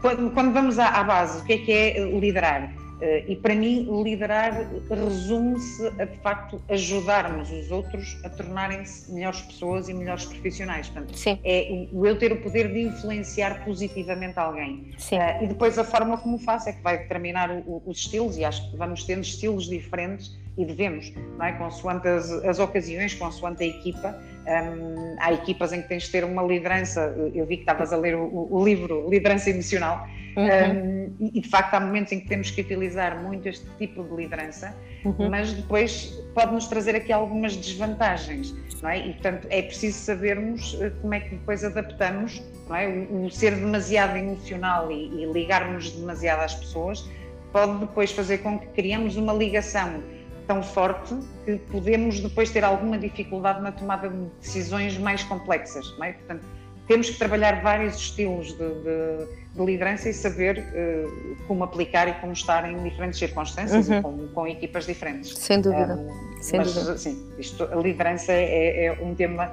[0.00, 2.72] quando, quando vamos à, à, base, o que é que é liderar?
[2.94, 9.42] Uh, e para mim, liderar resume-se a de facto ajudarmos os outros a tornarem-se melhores
[9.42, 10.88] pessoas e melhores profissionais.
[10.88, 11.38] Portanto, Sim.
[11.44, 14.94] é o eu ter o poder de influenciar positivamente alguém.
[15.12, 18.38] Uh, e depois a forma como faço é que vai determinar o, o, os estilos,
[18.38, 21.52] e acho que vamos tendo estilos diferentes e devemos, não é?
[21.52, 24.18] consoante as, as ocasiões, consoante a equipa.
[24.46, 27.14] Um, há equipas em que tens de ter uma liderança.
[27.34, 31.14] Eu vi que estavas a ler o, o livro Liderança Emocional, uhum.
[31.20, 34.14] um, e, de facto há momentos em que temos que utilizar muito este tipo de
[34.14, 35.30] liderança, uhum.
[35.30, 38.98] mas depois pode-nos trazer aqui algumas desvantagens, não é?
[38.98, 42.88] E portanto é preciso sabermos eh, como é que depois adaptamos, não é?
[42.88, 47.08] O, o ser demasiado emocional e, e ligarmos demasiado às pessoas
[47.52, 50.02] pode depois fazer com que criemos uma ligação
[50.46, 55.94] tão forte que podemos depois ter alguma dificuldade na tomada de decisões mais complexas.
[56.02, 56.12] É?
[56.12, 56.44] Portanto,
[56.86, 62.12] temos que trabalhar vários estilos de, de, de liderança e saber uh, como aplicar e
[62.14, 63.98] como estar em diferentes circunstâncias uhum.
[63.98, 65.36] e com, com, equipas diferentes.
[65.38, 65.96] Sem dúvida.
[65.96, 66.98] Um, Sem mas, dúvida.
[66.98, 69.50] Sim, isto, a liderança é, é um tema.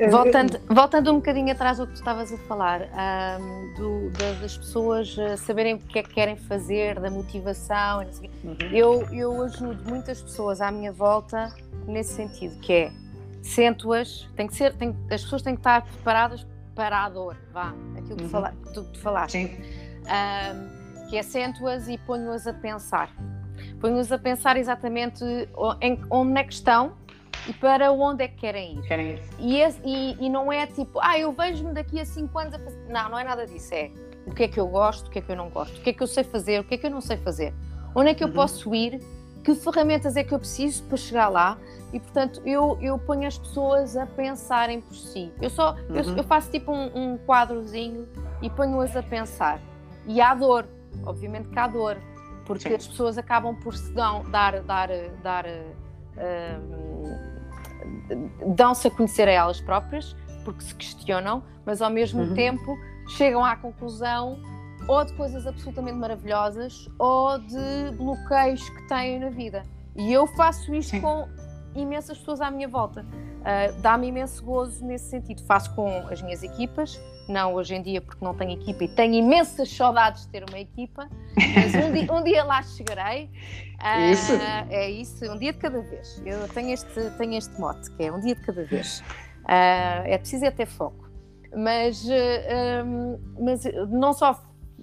[0.00, 4.56] Uh, voltando, voltando um bocadinho atrás do que tu estavas a falar, um, do, das
[4.56, 8.00] pessoas uh, saberem o que é que querem fazer, da motivação,
[8.44, 8.56] uhum.
[8.70, 11.54] eu, eu ajudo muitas pessoas à minha volta
[11.86, 12.92] nesse sentido, que é
[13.42, 17.74] sento-as, tem que ser, tem, as pessoas têm que estar preparadas para a dor, vá,
[17.96, 18.28] aquilo que, uhum.
[18.28, 19.32] fala, tu, tu falaste.
[19.32, 19.56] Sim.
[20.02, 23.14] Um, que assento-as e ponho-as a pensar.
[23.80, 25.22] Ponho-as a pensar exatamente
[26.10, 26.96] onde é que estão
[27.48, 28.82] e para onde é que querem ir.
[28.82, 29.22] Querem ir.
[29.38, 32.86] E, e, e não é tipo, ah, eu vejo-me daqui a 5 anos a fazer.
[32.88, 33.74] Não, não é nada disso.
[33.74, 33.90] É
[34.26, 35.90] o que é que eu gosto, o que é que eu não gosto, o que
[35.90, 37.52] é que eu sei fazer, o que é que eu não sei fazer,
[37.94, 38.34] onde é que eu uhum.
[38.34, 39.00] posso ir
[39.42, 41.58] que ferramentas é que eu preciso para chegar lá
[41.92, 45.32] e portanto eu, eu ponho as pessoas a pensarem por si.
[45.40, 45.96] Eu só uhum.
[45.96, 48.08] eu, eu, faço tipo um, um quadrozinho
[48.40, 49.60] e ponho-as a pensar.
[50.06, 50.66] E há dor,
[51.04, 51.96] obviamente que há dor,
[52.44, 52.74] porque Sim.
[52.74, 54.22] as pessoas acabam por se dar,
[54.62, 54.88] dar,
[55.22, 55.44] dar
[56.16, 56.92] uh,
[58.54, 62.34] dão-se a conhecer a elas próprias, porque se questionam, mas ao mesmo uhum.
[62.34, 62.76] tempo
[63.16, 64.38] chegam à conclusão
[64.88, 69.62] ou de coisas absolutamente maravilhosas ou de bloqueios que têm na vida.
[69.94, 71.00] E eu faço isto Sim.
[71.00, 71.28] com
[71.74, 73.02] imensas pessoas à minha volta.
[73.02, 75.42] Uh, Dá-me imenso gozo nesse sentido.
[75.44, 77.00] Faço com as minhas equipas,
[77.32, 80.58] não hoje em dia porque não tenho equipa e tenho imensas saudades de ter uma
[80.58, 83.30] equipa, mas um dia, um dia lá chegarei.
[83.80, 84.32] Uh, isso.
[84.70, 86.22] É isso, um dia de cada vez.
[86.24, 89.00] Eu tenho este, tenho este mote, que é um dia de cada vez.
[89.00, 91.10] Uh, é preciso é ter foco.
[91.54, 94.40] Mas, um, mas não só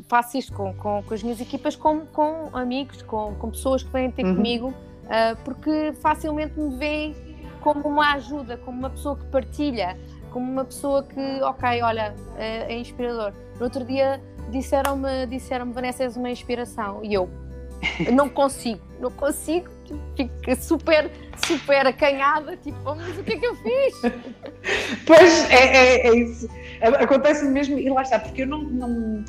[0.08, 3.92] faço isto com, com, com, as minhas equipas, como com amigos, com, com pessoas que
[3.92, 4.36] vêm ter uhum.
[4.36, 4.74] comigo
[5.10, 7.16] uh, porque facilmente me veem
[7.62, 9.98] como uma ajuda, como uma pessoa que partilha,
[10.30, 13.34] como uma pessoa que, ok, olha, é, é inspirador.
[13.58, 17.04] No outro dia disseram-me, disseram-me, Vanessa, és uma inspiração.
[17.04, 17.30] E eu,
[18.12, 19.70] não consigo, não consigo,
[20.16, 21.10] fico super,
[21.46, 24.02] super acanhada, tipo, oh, mas o que é que eu fiz?
[25.06, 26.50] Pois, é, é, é isso.
[27.00, 29.24] Acontece mesmo, e lá está, porque eu não, não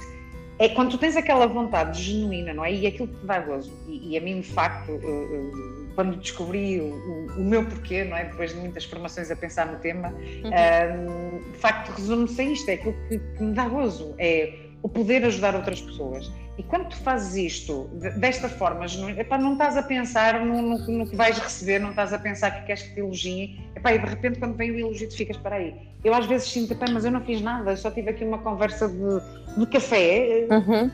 [0.61, 2.71] é quando tu tens aquela vontade genuína, não é?
[2.71, 3.73] E aquilo que te dá gozo.
[3.89, 8.25] E, e a mim, de facto, uh, quando descobri o, o, meu porquê, não é?
[8.25, 10.49] Depois de muitas formações a pensar no tema, uhum.
[10.49, 14.15] uh, de facto, resume-se a isto: é aquilo que, que me dá gozo.
[14.19, 16.33] É o poder ajudar outras pessoas.
[16.57, 18.87] E quando tu fazes isto desta forma,
[19.19, 22.51] epá, não estás a pensar no, no, no, que vais receber, não estás a pensar
[22.51, 25.37] que queres que te elogiem, epá, e de repente quando vem o elogio tu ficas,
[25.37, 25.75] para aí.
[26.03, 28.89] Eu às vezes sinto, epá, mas eu não fiz nada, só tive aqui uma conversa
[28.89, 30.91] de, de café, uhum.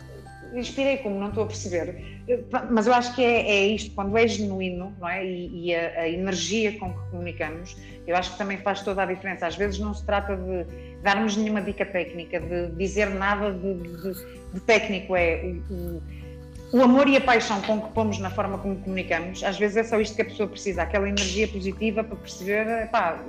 [0.59, 2.21] Inspirei como, não estou a perceber.
[2.71, 5.25] Mas eu acho que é, é isto, quando é genuíno, não é?
[5.25, 9.07] E, e a, a, energia com que comunicamos, eu acho que também faz toda a
[9.07, 9.47] diferença.
[9.47, 10.67] Às vezes não se trata de
[11.03, 14.13] darmos nenhuma dica técnica, de dizer nada de, de,
[14.55, 16.03] de técnico, é o,
[16.73, 19.43] o, amor e a paixão com que pomos na forma como comunicamos.
[19.45, 23.23] Às vezes é só isto que a pessoa precisa, aquela energia positiva para perceber, pá,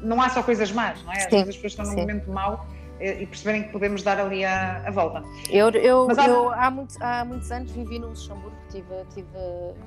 [0.00, 1.16] não há só coisas más, não é?
[1.16, 2.66] Às sim, vezes as pessoas estão num momento mau
[3.00, 5.22] e perceberem que podemos dar ali a, a volta.
[5.50, 6.28] Eu, eu, há...
[6.28, 9.28] eu há, muitos, há muitos anos vivi no Luxemburgo, tive, tive,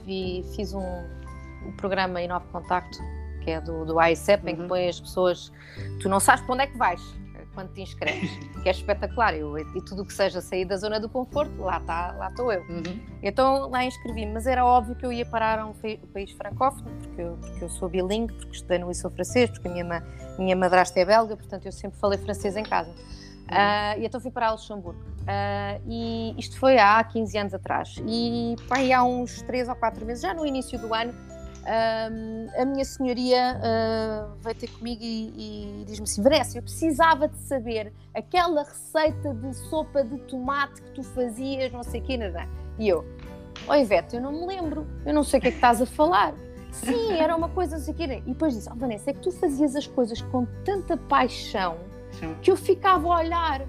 [0.05, 1.03] vi, fiz um,
[1.65, 2.97] um programa em Novo Contacto,
[3.41, 4.49] que é do, do AICEP, uhum.
[4.49, 4.67] em que uhum.
[4.67, 5.51] põe as pessoas,
[6.01, 7.18] tu não sabes para onde é que vais
[7.59, 8.31] quando te inscreves,
[8.63, 9.35] que é espetacular.
[9.35, 12.51] Eu, e tudo o que seja sair da zona do conforto, lá está, lá estou
[12.53, 12.61] eu.
[12.61, 12.99] Uhum.
[13.21, 15.73] Então lá inscrevi-me, mas era óbvio que eu ia parar a um
[16.13, 19.71] país francófono, porque eu, porque eu sou bilingue, porque estudei no Liceu Francês, porque a
[19.71, 20.03] minha,
[20.37, 22.91] minha madrasta é belga, portanto eu sempre falei francês em casa.
[22.91, 25.01] Uh, e então fui para Luxemburgo.
[25.21, 27.95] Uh, e isto foi há 15 anos atrás.
[28.07, 31.13] E pá, há uns 3 ou 4 meses, já no início do ano,
[32.57, 37.37] a minha senhoria uh, veio ter comigo e, e diz-me assim: Vanessa, eu precisava de
[37.37, 42.47] saber aquela receita de sopa de tomate que tu fazias, não sei o quê, nada.
[42.79, 43.05] E eu,
[43.67, 45.85] oi Ivete, eu não me lembro, eu não sei o que é que estás a
[45.85, 46.33] falar.
[46.71, 48.03] Sim, era uma coisa não sei o quê.
[48.03, 51.77] E depois disse: oh, Vanessa, é que tu fazias as coisas com tanta paixão
[52.41, 53.61] que eu ficava a olhar.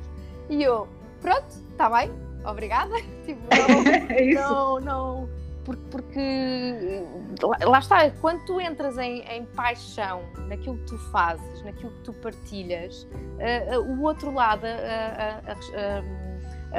[0.49, 0.89] E eu,
[1.21, 2.11] pronto, está bem,
[2.45, 2.95] obrigada.
[3.27, 5.40] Tipo, não, é não, não
[5.77, 7.03] porque,
[7.41, 12.03] porque lá está, quando tu entras em, em, paixão naquilo que tu fazes, naquilo que
[12.03, 16.21] tu partilhas, uh, uh, o outro lado, uh,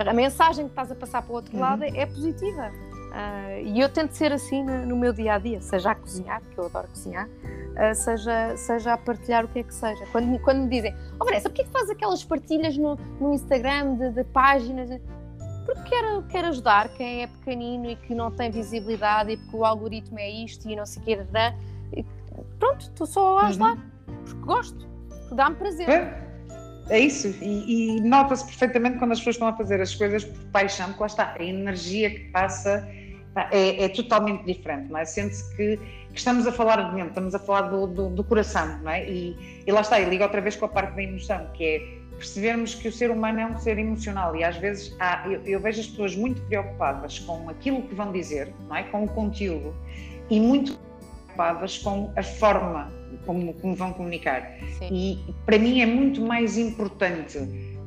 [0.10, 1.62] a mensagem que estás a passar para o outro uhum.
[1.62, 2.72] lado é, é positiva.
[3.66, 6.58] e eu tento ser assim no, no, meu dia a dia, seja a cozinhar, que
[6.58, 7.28] eu adoro cozinhar,
[7.94, 10.06] seja, seja a partilhar o que é que seja.
[10.12, 14.12] Quando, quando me dizem, oh Vanessa, porquê que fazes aquelas partilhas no, no Instagram de,
[14.12, 14.90] de páginas?
[15.76, 19.66] Porque quero, quero ajudar quem é pequenino e que não tem visibilidade e porque o
[19.66, 21.18] algoritmo é isto e não sei o que.
[22.60, 24.16] Pronto, estou só a ajudar, uhum.
[24.24, 24.88] porque gosto,
[25.32, 25.90] dá-me prazer.
[25.90, 26.32] É,
[26.90, 30.44] é isso, e, e nota-se perfeitamente quando as pessoas estão a fazer as coisas por
[30.52, 32.88] paixão, que lá está, a energia que passa
[33.52, 35.06] é, é totalmente diferente, não é?
[35.06, 38.80] Sente-se que, que, estamos a falar de dentro, estamos a falar do, do, do coração,
[38.80, 39.10] não é?
[39.10, 42.01] E, e lá está, e liga outra vez com a parte da emoção, que é
[42.22, 45.60] percebermos que o ser humano é um ser emocional e às vezes há, eu, eu,
[45.60, 48.84] vejo as pessoas muito preocupadas com aquilo que vão dizer, não é?
[48.84, 49.74] com o conteúdo,
[50.30, 50.78] e muito
[51.26, 52.92] preocupadas com a forma
[53.26, 54.56] como, como vão comunicar.
[54.78, 54.90] Sim.
[54.92, 57.40] E para mim é muito mais importante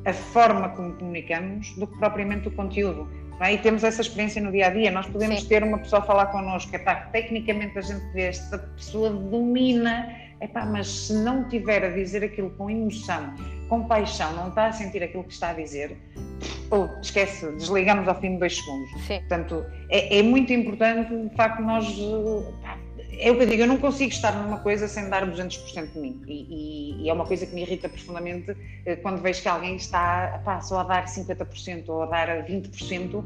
[0.03, 3.09] a forma como comunicamos do que propriamente o conteúdo.
[3.39, 3.53] É?
[3.53, 4.91] E temos essa experiência no dia a dia.
[4.91, 5.47] Nós podemos Sim.
[5.47, 6.79] ter uma pessoa a falar connosco, que
[7.11, 12.49] tecnicamente a gente vê, esta pessoa domina Epá, mas se não tiver a dizer aquilo
[12.51, 13.33] com emoção,
[13.69, 15.97] com paixão, não está a sentir aquilo que está a dizer,
[16.69, 18.89] ou esquece, desligamos ao fim de dois segundos.
[19.05, 19.19] Sim.
[19.19, 21.85] Portanto, é, é muito importante o facto de nós
[22.61, 22.64] pá,
[23.19, 25.99] é o que eu digo, eu não consigo estar numa coisa sem dar 200% de
[25.99, 26.21] mim.
[26.27, 29.75] E, e, e, é uma coisa que me irrita profundamente eh, quando vejo que alguém
[29.75, 33.23] está pá, só a dar 50% ou a dar 20%.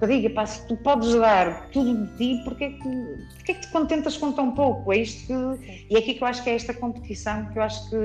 [0.00, 2.88] Eu digo, pá, se tu podes dar tudo de ti, porquê que,
[3.36, 4.92] porquê que te contentas com tão pouco?
[4.92, 7.62] É isto que, e é aqui que eu acho que é esta competição que eu
[7.62, 7.96] acho que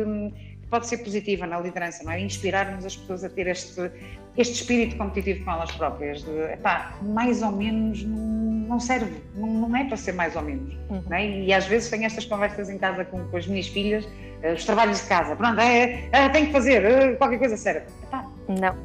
[0.69, 2.21] pode ser positiva na liderança, não é?
[2.21, 3.91] Inspirar-nos as pessoas a ter este,
[4.37, 9.75] este espírito competitivo com elas próprias, de, epá, mais ou menos não, serve, não, não,
[9.75, 11.03] é para ser mais ou menos, uhum.
[11.09, 11.27] não é?
[11.27, 14.63] E às vezes tenho estas conversas em casa com, com as minhas filhas, uh, os
[14.63, 17.87] trabalhos de casa, pronto, é, é, tem que fazer, uh, qualquer coisa serve.
[18.03, 18.75] Epá, não.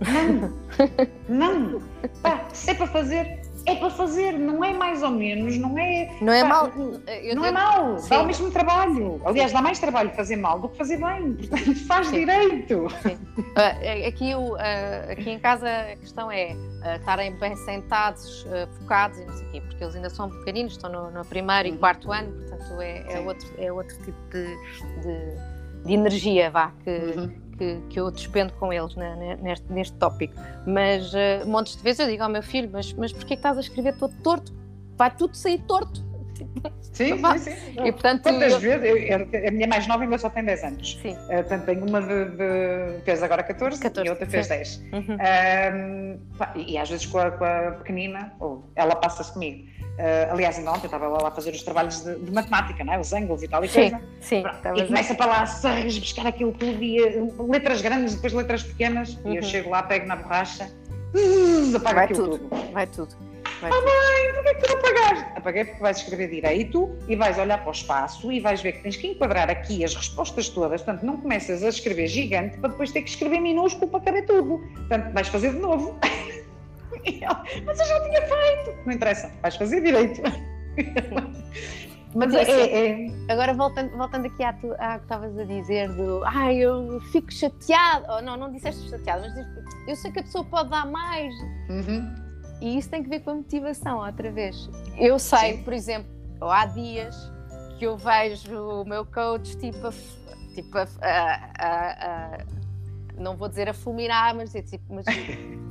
[1.29, 1.83] Não, não,
[2.53, 6.11] se é para fazer, é para fazer, não é mais ou menos, não é.
[6.21, 6.71] Não é mal.
[7.07, 8.09] Eu não é mal, Sim.
[8.11, 9.21] dá o mesmo trabalho.
[9.25, 12.19] Aliás, dá mais trabalho fazer mal do que fazer bem, portanto, faz Sim.
[12.21, 12.87] direito.
[13.03, 13.19] Sim.
[13.39, 18.47] Uh, aqui, uh, aqui em casa a questão é uh, estarem bem sentados,
[18.79, 21.69] focados e não sei o quê, porque eles ainda são pequeninos, estão no, no primeiro
[21.69, 21.75] uhum.
[21.75, 24.45] e quarto ano, portanto, é, é, outro, é outro tipo de,
[25.03, 26.91] de, de energia, vá, que.
[26.91, 30.35] Uhum que, que eu despendo com eles né, neste, neste tópico.
[30.67, 33.57] Mas uh, montes de vezes eu digo ao meu filho: Mas, mas porquê que estás
[33.57, 34.53] a escrever todo torto?
[34.97, 36.05] Vai tudo sair torto.
[36.81, 37.73] Sim, sim, sim.
[37.85, 38.61] E, portanto, Quantas eu...
[38.61, 39.11] vezes?
[39.11, 40.99] Eu, a minha mais nova ainda só tem 10 anos.
[41.03, 41.13] Sim.
[41.13, 44.53] Uh, portanto, tenho uma de, de, fez agora 14, 14 e outra fez sim.
[44.55, 44.83] 10.
[44.93, 45.17] Uhum.
[45.17, 49.69] Uh, e às vezes com a, com a pequenina, ou ela passa-se comigo.
[49.95, 52.99] Uh, aliás, ainda ontem estava lá a fazer os trabalhos de, de matemática, não é?
[52.99, 54.03] os ângulos e tal e sim, coisa.
[54.21, 54.43] Sim,
[54.75, 56.99] e começa para lá a buscar aquilo tudo e
[57.49, 59.33] letras grandes, depois letras pequenas, uhum.
[59.33, 59.49] e eu uhum.
[59.49, 62.49] chego lá, pego na borracha, uh, apago vai aquilo tudo.
[62.49, 62.73] tudo.
[62.73, 63.35] Vai tudo.
[63.61, 65.25] Vai ah, mãe, porquê é que tu não apagaste?
[65.37, 68.83] Apaguei porque vais escrever direito e vais olhar para o espaço e vais ver que
[68.83, 70.83] tens que enquadrar aqui as respostas todas.
[70.83, 74.59] Portanto, não começas a escrever gigante para depois ter que escrever minúsculo para caber tudo.
[74.75, 75.99] Portanto, vais fazer de novo.
[77.65, 78.87] mas eu já tinha feito.
[78.87, 80.23] Não interessa, vais fazer direito.
[82.15, 85.89] Mas é, é, é, Agora voltando, voltando aqui à, tu, à que estavas a dizer
[85.95, 89.35] do ai, ah, eu fico chateado, oh, não, não disseste chateado, mas
[89.89, 91.35] eu sei que a pessoa pode dar mais.
[91.69, 92.15] Uhum.
[92.61, 94.71] E isso tem que ver com a motivação, outra vez.
[94.97, 95.63] Eu sei, Sim.
[95.65, 96.09] por exemplo,
[96.41, 97.17] há dias
[97.79, 99.93] que eu vejo o meu coach tipo a,
[100.55, 100.87] tipo a,
[101.59, 102.39] a, a
[103.17, 105.05] não vou dizer a fulminar, mas é tipo, mas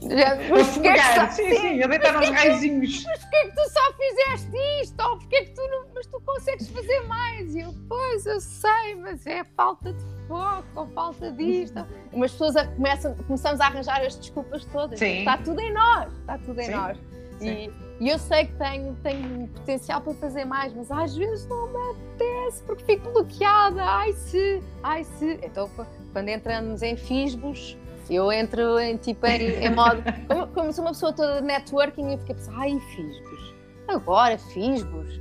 [0.00, 3.04] Mas porquê que só, sim, sim, a deitar uns raizinhos.
[3.04, 5.02] Mas porquê que tu só fizeste isto?
[5.02, 5.86] Ou porquê que tu não.
[5.94, 7.54] Mas tu consegues fazer mais?
[7.54, 11.86] E eu, pois, eu sei, mas é falta de foco, ou falta disto.
[12.12, 14.98] E umas pessoas a, começam, começamos a arranjar as desculpas todas.
[14.98, 15.18] Sim.
[15.18, 16.72] Está tudo em nós, está tudo em sim.
[16.72, 16.98] nós.
[17.40, 17.70] E,
[18.00, 21.90] e, eu sei que tenho, tenho potencial para fazer mais, mas às vezes não me
[21.90, 23.82] apetece porque fico bloqueada.
[23.82, 25.38] Ai se, ai se.
[25.42, 25.70] Então,
[26.12, 27.76] quando entramos em fisgos
[28.10, 30.02] eu entro em tipo em, em modo.
[30.26, 33.54] Como, como sou uma pessoa toda de networking, eu fico a pensar, ai, fiz-vos.
[33.86, 35.20] Agora fiz-vos.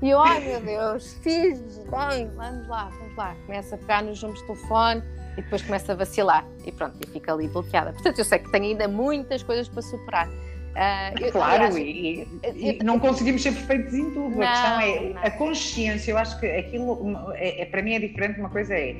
[0.00, 1.78] E eu, ai meu Deus, fiz-vos.
[1.78, 3.34] Bem, vamos lá, vamos lá.
[3.46, 5.02] Começa a pegar nos números de telefone
[5.36, 6.46] e depois começa a vacilar.
[6.64, 7.92] E pronto, e fica ali bloqueada.
[7.92, 10.28] Portanto, eu sei que tenho ainda muitas coisas para superar.
[10.78, 14.36] Uh, claro, aliás, e, e, não conseguimos ser perfeitos em tudo.
[14.36, 15.22] Não, a questão é não.
[15.24, 16.12] a consciência.
[16.12, 18.38] Eu acho que aquilo, é, é, para mim é diferente.
[18.38, 18.94] Uma coisa é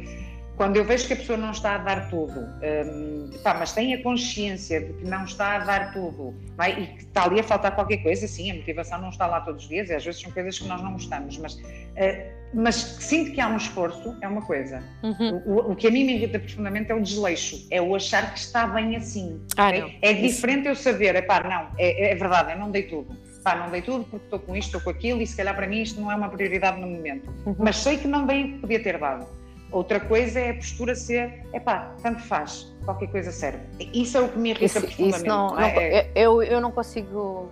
[0.59, 3.95] quando eu vejo que a pessoa não está a dar tudo, um, pá, mas tem
[3.95, 7.45] a consciência de que não está a dar tudo vai, e que está ali a
[7.45, 10.21] faltar qualquer coisa, sim, a motivação não está lá todos os dias e às vezes
[10.21, 14.29] são coisas que nós não gostamos, mas, uh, mas sinto que há um esforço, é
[14.29, 14.83] uma coisa.
[15.03, 15.43] Uhum.
[15.47, 18.39] O, o, que a mim me irrita profundamente é o desleixo, é o achar que
[18.39, 19.41] está bem assim.
[19.57, 22.85] Ah, é, é, diferente eu saber, é pá, não, é, é verdade, eu não dei
[22.85, 23.17] tudo
[23.49, 25.67] pá, não dei tudo porque estou com isto, estou com aquilo e se calhar para
[25.67, 27.33] mim isto não é uma prioridade no momento.
[27.47, 27.57] Uhum.
[27.59, 29.27] Mas sei que não dei o que podia ter dado.
[29.71, 33.61] Outra coisa é a postura ser, epá, tanto faz, qualquer coisa serve.
[33.93, 35.17] Isso é o que me irrita isso, profundamente.
[35.17, 37.51] Isso não, não é, eu, eu não consigo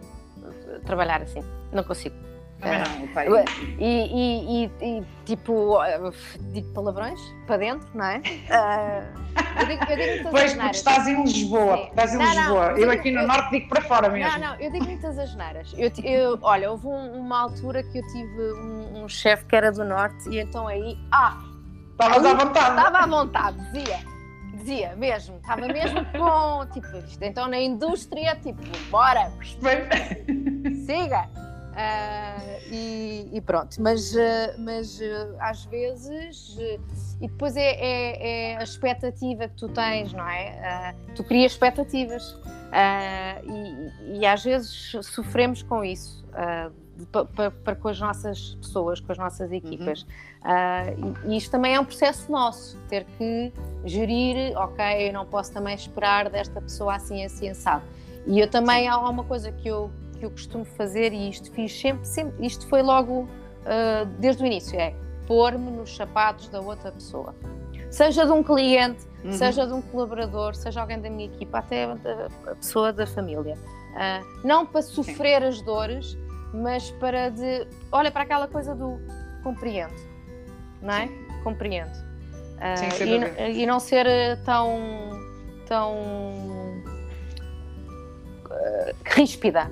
[0.85, 2.15] trabalhar assim, não consigo.
[2.61, 3.29] Não, pai.
[3.79, 5.79] E, e, e, e, tipo,
[6.53, 8.19] digo palavrões para dentro, não é?
[8.19, 11.89] Uh, eu digo, eu digo pois, porque estás em Lisboa, Sim.
[11.89, 12.71] estás em não, Lisboa.
[12.71, 14.33] Não, eu aqui no eu, Norte digo para fora mesmo.
[14.33, 15.75] Não, não, eu digo muitas asneiras.
[15.77, 19.71] Eu, eu, olha, houve um, uma altura que eu tive um, um chefe que era
[19.71, 21.39] do Norte e então aí, ah,
[21.97, 22.77] Estavas à vontade.
[22.77, 23.99] Estava à vontade, dizia.
[24.53, 29.33] Dizia mesmo, estava mesmo com, tipo, isto, então na indústria, tipo, bora,
[30.85, 31.29] siga.
[31.77, 34.19] Uh, e, e, pronto, mas, uh,
[34.59, 36.57] mas uh, às vezes,
[37.21, 40.95] e depois é, é, é, a expectativa que tu tens, não é?
[41.15, 42.35] tu crias expectativas
[43.45, 46.25] e, e, às vezes sofremos com isso
[47.63, 50.03] para com as nossas pessoas, com as nossas equipas.
[50.03, 51.13] Uhum.
[51.13, 53.53] Uh, e isto também é um processo nosso, ter que
[53.85, 57.85] gerir, ok, eu não posso também esperar desta pessoa assim, assim, assado.
[58.27, 61.79] E eu também, há uma coisa que eu, que eu costumo fazer, e isto fiz
[61.79, 64.95] sempre, sempre isto foi logo uh, desde o início, é
[65.27, 67.35] pôr-me nos sapatos da outra pessoa.
[67.91, 69.33] Seja de um cliente, uhum.
[69.33, 73.55] seja de um colaborador, seja alguém da minha equipa, até a pessoa da família.
[73.55, 75.49] Uh, não para sofrer Sim.
[75.49, 76.19] as dores,
[76.53, 77.67] mas para de.
[77.91, 79.01] Olha para aquela coisa do
[79.43, 79.95] compreendo,
[80.83, 81.07] não é?
[81.07, 81.27] Sim.
[81.43, 81.93] Compreendo.
[82.57, 84.07] Uh, Sim, e, e, não ser
[84.45, 85.11] tão.
[85.67, 85.95] tão.
[88.45, 89.71] Uh, ríspida.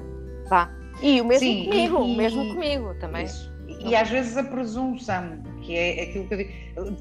[0.48, 0.70] Vá.
[1.02, 3.24] E o mesmo Sim, comigo, e, o mesmo comigo também.
[3.24, 3.52] Isso.
[3.80, 6.50] E às vezes a presunção, que é aquilo que eu digo,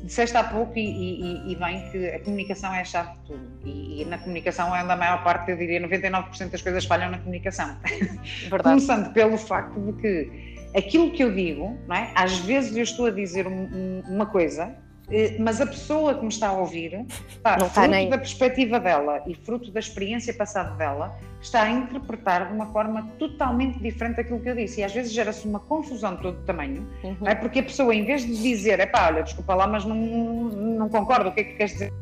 [0.03, 3.59] disseste há pouco e, e, e bem que a comunicação é a chave de tudo.
[3.63, 7.19] E, e na comunicação, ainda a maior parte, eu diria, 99% das coisas falham na
[7.19, 7.77] comunicação.
[8.49, 8.63] Verdade.
[8.63, 12.11] Começando pelo facto de que aquilo que eu digo, não é?
[12.15, 14.75] às vezes eu estou a dizer um, uma coisa
[15.39, 17.05] mas a pessoa que me está a ouvir,
[17.41, 18.09] pá, não fruto nem...
[18.09, 23.09] da perspectiva dela e fruto da experiência passada dela, está a interpretar de uma forma
[23.19, 24.81] totalmente diferente daquilo que eu disse.
[24.81, 27.27] E às vezes gera-se uma confusão de todo o tamanho, uhum.
[27.27, 27.35] é?
[27.35, 30.89] porque a pessoa, em vez de dizer, é pá, olha, desculpa lá, mas não, não
[30.89, 31.93] concordo, o que é que queres dizer?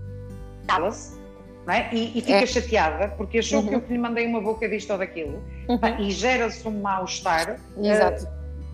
[0.68, 1.20] Cala-se.
[1.68, 1.93] É?
[1.93, 2.45] E, e, fica é.
[2.45, 3.68] chateada porque achou uhum.
[3.68, 5.99] que eu lhe mandei uma boca disto ou daquilo uhum.
[5.99, 8.28] e gera-se um mal-estar uh,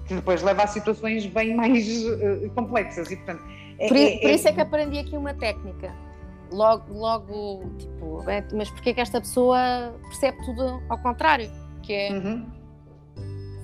[0.08, 4.30] que depois leva a situações bem mais uh, complexas e portanto é, por, é, por,
[4.30, 5.94] isso é que aprendi aqui uma técnica.
[6.52, 11.52] Logo, logo tipo, é, mas porque é que esta pessoa percebe tudo ao contrário?
[11.84, 12.46] Que é uhum.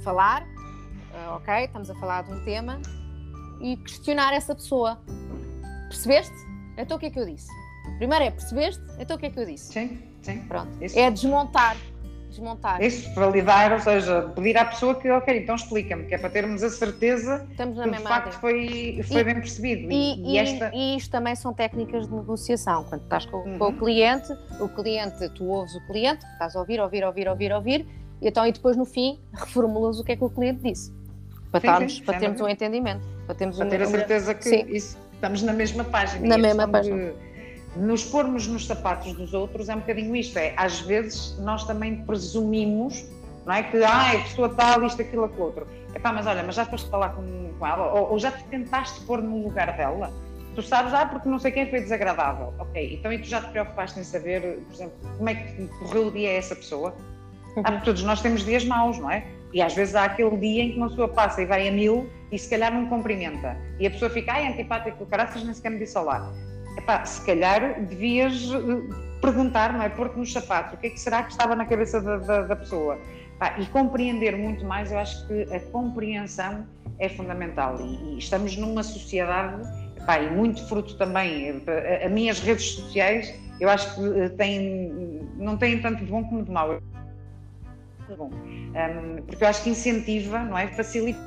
[0.04, 2.80] falar, uh, ok, estamos a falar de um tema,
[3.62, 5.02] e questionar essa pessoa.
[5.88, 6.36] Percebeste?
[6.78, 7.48] Então o que é que eu disse?
[7.98, 8.84] Primeiro é percebeste?
[9.00, 9.72] Então o que é que eu disse?
[9.72, 10.40] Sim, sim.
[10.48, 10.72] Pronto.
[10.84, 10.98] Isso.
[11.00, 11.78] É desmontar
[12.34, 12.82] desmontar.
[12.82, 16.64] Isso, validar, ou seja, pedir à pessoa que, ok, então explica-me, que é para termos
[16.64, 19.92] a certeza Estamos que de facto foi, foi e, bem percebido.
[19.92, 20.72] E, e, e, esta...
[20.74, 22.84] e, isto também são técnicas de negociação.
[22.86, 23.58] Quando estás com, uhum.
[23.58, 27.54] com, o cliente, o cliente, tu ouves o cliente, estás a ouvir, ouvir, ouvir, ouvir,
[27.54, 27.88] ouvir,
[28.22, 30.94] e então e depois no fim reformulas o que é que o cliente disse.
[31.52, 33.08] Para, sim, sim, para termos um entendimento.
[33.28, 36.28] Para, termos para um, ter a certeza que isso, estamos na mesma página.
[36.28, 36.98] Na mesma página.
[36.98, 37.33] De
[37.76, 42.04] nos pormos nos sapatos dos outros é um bocadinho isto, é, às vezes nós também
[42.06, 43.06] presumimos,
[43.46, 45.68] não é, que ah, a pessoa tal, isto, aquilo, aquilo outro.
[45.94, 49.02] Epá, mas olha, mas já foste falar com, com ela, ou, ou, já te tentaste
[49.02, 50.14] pôr no lugar dela?
[50.56, 52.54] Tu sabes, ah, porque não sei quem foi desagradável.
[52.60, 56.08] Ok, então e tu já te preocupaste em saber, por exemplo, como é que correu
[56.08, 56.96] o dia a essa pessoa?
[57.58, 59.26] Ah, porque todos nós temos dias maus, não é?
[59.52, 62.10] E às vezes há aquele dia em que uma pessoa passa e vai a mil
[62.32, 63.58] e se calhar não cumprimenta.
[63.80, 66.32] E a pessoa fica, ai, antipático, caraças, nem sequer me disse olá
[66.78, 69.90] epá, se calhar devias eh, perguntar, não é?
[69.90, 72.56] Pôr-te nos sapatos, o que é que será que estava na cabeça da, da, da
[72.56, 73.00] pessoa?
[73.36, 76.66] Epá, e compreender muito mais, eu acho que a compreensão
[77.00, 77.80] é fundamental.
[77.80, 79.62] E, e estamos numa sociedade,
[79.98, 81.62] epá, e muito fruto também,
[82.02, 86.24] a, a minhas redes sociais, eu acho que eh, têm, não têm tanto de bom
[86.24, 86.80] como de mau.
[88.18, 90.68] Bom, um, porque eu acho que incentiva, não é?
[90.68, 91.20] Facilita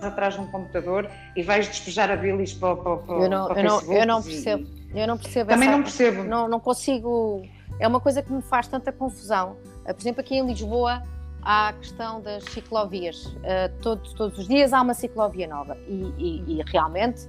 [0.00, 3.60] atrás de um computador e vais despejar a bilis para, para, para, eu não, para
[3.60, 4.62] eu não, eu não percebo.
[4.62, 5.50] E, eu não percebo.
[5.50, 6.24] Também essa, não percebo.
[6.24, 7.42] Não, não consigo.
[7.78, 9.56] É uma coisa que me faz tanta confusão.
[9.84, 11.02] Eh, por exemplo, aqui em Lisboa
[11.42, 13.26] há a questão das ciclovias.
[13.26, 17.28] Uh, todos, todos os dias há uma ciclovia nova e, e, e, realmente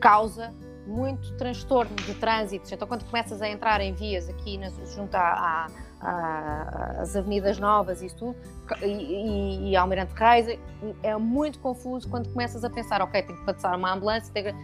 [0.00, 0.52] causa
[0.86, 2.72] muito transtorno de trânsito.
[2.72, 8.36] Então, quando começas a entrar em vias aqui na, junto às avenidas novas e tudo,
[8.82, 10.58] e, e, e Almirante Reis,
[11.02, 14.54] é muito confuso quando começas a pensar, ok, tenho que passar uma ambulância, tenho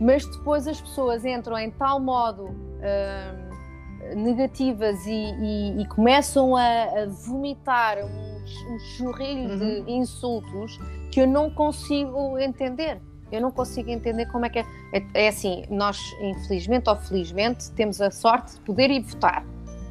[0.00, 6.62] mas depois as pessoas entram em tal modo uh, negativas e, e, e, começam a,
[6.62, 8.44] a vomitar um,
[9.00, 9.58] um uhum.
[9.58, 10.78] de insultos
[11.10, 13.00] que eu não consigo entender.
[13.32, 14.66] Eu não consigo entender como é que é.
[14.92, 15.24] é.
[15.24, 19.44] É, assim, nós, infelizmente ou felizmente, temos a sorte de poder ir votar.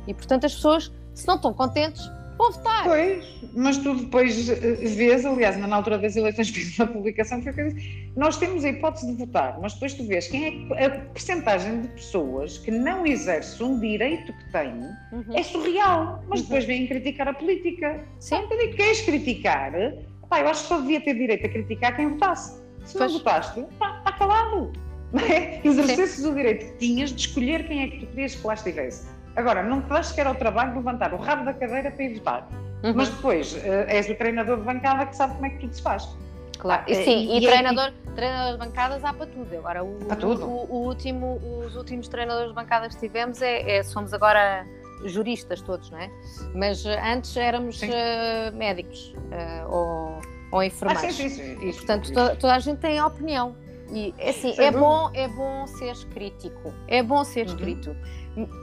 [0.08, 2.84] E, portanto, as pessoas, se não estão contentes, vão votar.
[2.84, 7.52] Pois, mas tu depois eh, vês, aliás, na altura das eleições fiz uma publicação que
[7.52, 10.90] que disse, nós temos a hipótese de votar, mas depois tu vês quem é a
[10.90, 14.74] percentagem de pessoas que não exerce um direito que tem
[15.12, 15.36] uhum.
[15.36, 16.46] é surreal, mas uhum.
[16.46, 18.04] depois vêm criticar a política.
[18.20, 18.36] Sim.
[18.36, 19.72] Então, digo, queres criticar?
[20.30, 22.62] Pá, eu acho que só devia ter direito a criticar quem votasse.
[22.86, 23.12] Se pois.
[23.12, 24.72] não votaste, pá, está calado.
[25.14, 25.62] É?
[25.64, 29.13] Exercesses o direito que tinhas de escolher quem é que tu querias que lá estivesse.
[29.36, 32.16] Agora, não te das sequer ao trabalho de levantar o rabo da cadeira para ir
[32.16, 32.48] votar.
[32.84, 32.94] Uhum.
[32.96, 35.82] Mas depois uh, és o treinador de bancada que sabe como é que tudo se
[35.82, 36.08] faz.
[36.60, 38.12] Claro, e, sim, e, e, e treinador, é...
[38.16, 39.58] treinador de bancadas há para tudo.
[39.58, 40.46] Agora, o, para tudo.
[40.46, 44.66] O, o, último, os últimos treinadores de bancadas que tivemos é, é, somos agora
[45.06, 46.10] juristas todos, não é?
[46.54, 50.22] Mas antes éramos uh, médicos uh, ou,
[50.52, 51.04] ou enfermeiros.
[51.04, 51.68] Ah, sim, sim, sim.
[51.68, 52.14] Isso, portanto, isso.
[52.14, 53.56] Toda, toda, a gente tem opinião.
[53.92, 57.54] E é assim, é bom, é bom ser crítico, é bom ser uhum.
[57.54, 57.96] escrito.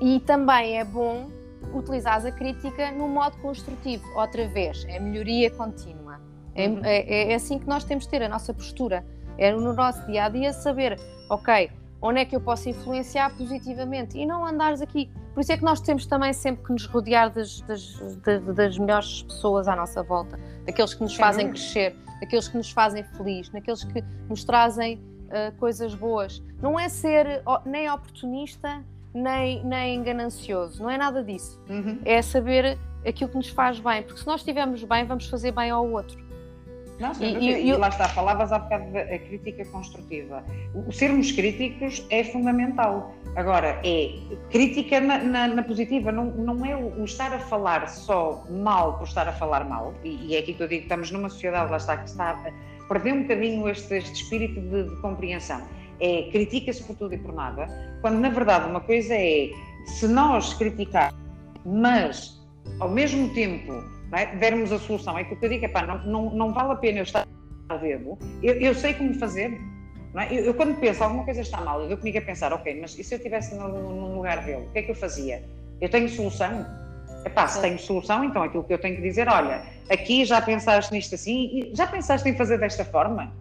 [0.01, 1.31] E também é bom
[1.75, 6.21] utilizar a crítica no modo construtivo, outra vez, é melhoria contínua.
[6.55, 6.81] É, uhum.
[6.85, 9.05] é, é, assim que nós temos de ter a nossa postura.
[9.39, 10.99] É no nosso dia a dia saber,
[11.29, 11.71] ok,
[12.03, 15.11] onde é que eu posso influenciar positivamente e não andares aqui.
[15.33, 18.79] Por isso é que nós temos também sempre que nos rodear das, das, das, das
[18.79, 23.49] melhores pessoas à nossa volta, daqueles que nos fazem crescer, daqueles que nos fazem feliz,
[23.49, 26.43] daqueles que nos trazem uh, coisas boas.
[26.61, 28.85] Não é ser nem oportunista,
[29.15, 31.61] nem, nem ganancioso, não é nada disso.
[31.69, 31.99] Uhum.
[32.05, 35.71] É saber aquilo que nos faz bem, porque se nós estivermos bem, vamos fazer bem
[35.71, 36.19] ao outro.
[37.01, 40.45] Não, e, e, e, lá está, falavas há bocado da crítica construtiva.
[40.75, 43.15] O, sermos críticos é fundamental.
[43.37, 44.13] Agora, é
[44.51, 48.99] crítica na, na, na positiva, não, não é o, o, estar a falar só mal
[48.99, 51.31] por estar a falar mal, e, e, é aqui que eu digo que estamos numa
[51.31, 55.63] sociedade, lá está, que está a perder um bocadinho este, este espírito de, de compreensão.
[56.01, 57.67] É critica-se por tudo e por nada,
[58.01, 59.51] quando na verdade uma coisa é,
[59.87, 61.21] se nós criticarmos,
[61.65, 62.41] mas
[62.79, 63.73] ao mesmo tempo
[64.13, 64.27] é?
[64.37, 65.19] dermos a solução.
[65.19, 67.03] É que o que eu digo é pá, não, não, não vale a pena eu
[67.05, 67.27] estar
[67.69, 69.61] a dedo, eu, eu sei como fazer.
[70.17, 70.35] É?
[70.35, 72.99] Eu, eu, quando penso alguma coisa está mal, eu dou comigo a pensar, ok, mas
[72.99, 75.43] e se eu estivesse no, lugar dele, o que é que eu fazia?
[75.81, 76.67] Eu tenho solução?
[77.25, 80.93] Epá, se tenho solução, então aquilo que eu tenho que dizer, olha, aqui já pensaste
[80.93, 83.33] nisto assim, já pensaste em fazer desta forma?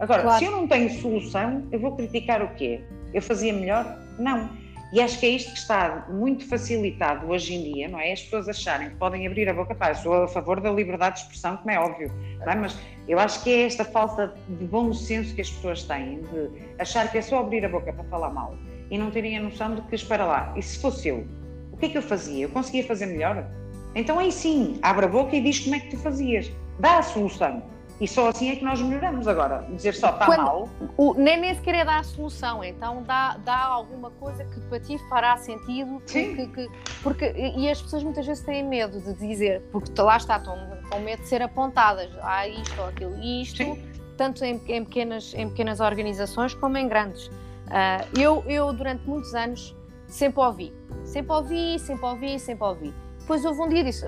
[0.00, 0.38] Agora, claro.
[0.38, 2.80] se eu não tenho solução, eu vou criticar o quê?
[3.12, 3.98] Eu fazia melhor?
[4.18, 4.50] Não.
[4.92, 8.12] E acho que é isto que está muito facilitado hoje em dia, não é?
[8.12, 11.16] As pessoas acharem que podem abrir a boca, pá, eu sou a favor da liberdade
[11.16, 12.54] de expressão, como é óbvio, é?
[12.56, 12.76] Mas
[13.06, 17.08] eu acho que é esta falta de bom senso que as pessoas têm, de achar
[17.10, 18.56] que é só abrir a boca para falar mal
[18.90, 21.24] e não terem a noção de que, espera lá, e se fosse eu,
[21.70, 22.46] o que é que eu fazia?
[22.46, 23.46] Eu conseguia fazer melhor?
[23.94, 27.02] Então aí sim, abre a boca e diz como é que tu fazias, dá a
[27.02, 27.62] solução.
[28.00, 29.66] E só assim é que nós melhoramos agora.
[29.70, 30.68] Dizer só está mal.
[30.96, 34.80] O, nem, nem sequer é dar a solução, então dá, dá alguma coisa que para
[34.80, 36.00] ti fará sentido.
[36.06, 36.34] Sim.
[36.34, 36.70] Que, que,
[37.02, 40.56] porque, e as pessoas muitas vezes têm medo de dizer, porque lá está, estão
[40.90, 42.10] com medo de ser apontadas.
[42.22, 43.16] Há isto ou aquilo.
[43.18, 43.82] E isto, Sim.
[44.16, 47.26] tanto em, em, pequenas, em pequenas organizações como em grandes.
[47.26, 49.76] Uh, eu, eu, durante muitos anos,
[50.06, 50.72] sempre ouvi.
[51.04, 52.94] Sempre ouvi, sempre ouvi, sempre ouvi.
[53.20, 54.06] Depois houve um dia e disse: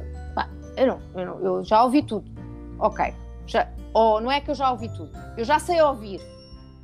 [0.77, 2.31] eu, não, eu, não, eu já ouvi tudo.
[2.79, 3.15] Ok,
[3.47, 6.21] já, ou não é que eu já ouvi tudo, eu já sei ouvir.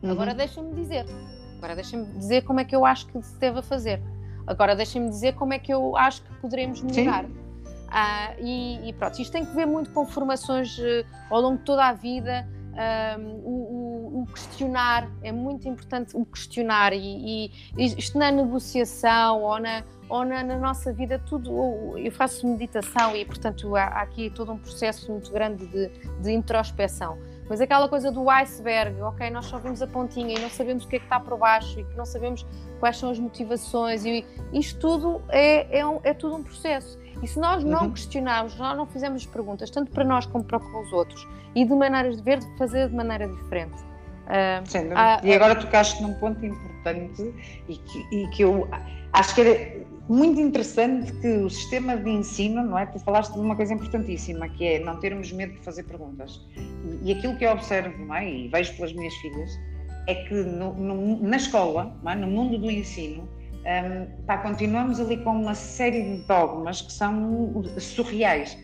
[0.03, 0.13] Uhum.
[0.13, 1.07] Agora deixa-me dizer.
[1.59, 4.01] Agora deixa-me dizer como é que eu acho que se deve fazer.
[4.47, 7.27] Agora deixa-me dizer como é que eu acho que poderemos melhorar.
[7.91, 11.65] Ah, e, e, pronto, isto tem que ver muito com formações uh, ao longo de
[11.65, 12.47] toda a vida.
[13.19, 13.78] Um, o, o,
[14.29, 20.43] questionar é muito importante o questionar e, e, isto na negociação ou na, ou na,
[20.43, 25.11] na, nossa vida tudo eu faço meditação e portanto há, há aqui todo um processo
[25.11, 25.89] muito grande de,
[26.21, 27.19] de, introspeção
[27.49, 30.89] mas aquela coisa do iceberg ok nós só vemos a pontinha e não sabemos o
[30.89, 32.47] que é que está por baixo e que não sabemos
[32.81, 37.27] quais são as motivações e isto tudo é, é, um, é tudo um processo e
[37.27, 37.93] se nós não uhum.
[37.93, 42.17] questionarmos, nós não fizermos perguntas, tanto para nós como para os outros, e de maneiras
[42.17, 43.89] de ver, de fazer de maneira diferente.
[44.29, 47.35] Uh, há, e agora tocaste num ponto importante
[47.67, 48.69] e que, e que eu
[49.15, 52.85] acho que era muito interessante que o sistema de ensino, não é?
[52.87, 56.41] Tu falaste de uma coisa importantíssima, que é não termos medo de fazer perguntas.
[57.03, 58.29] E, e aquilo que eu observo, não é?
[58.29, 59.59] E vejo pelas minhas filhas,
[60.07, 62.15] é que no, no, na escola, é?
[62.15, 63.29] no mundo do ensino,
[63.69, 68.57] um, pá, continuamos ali com uma série de dogmas que são surreais,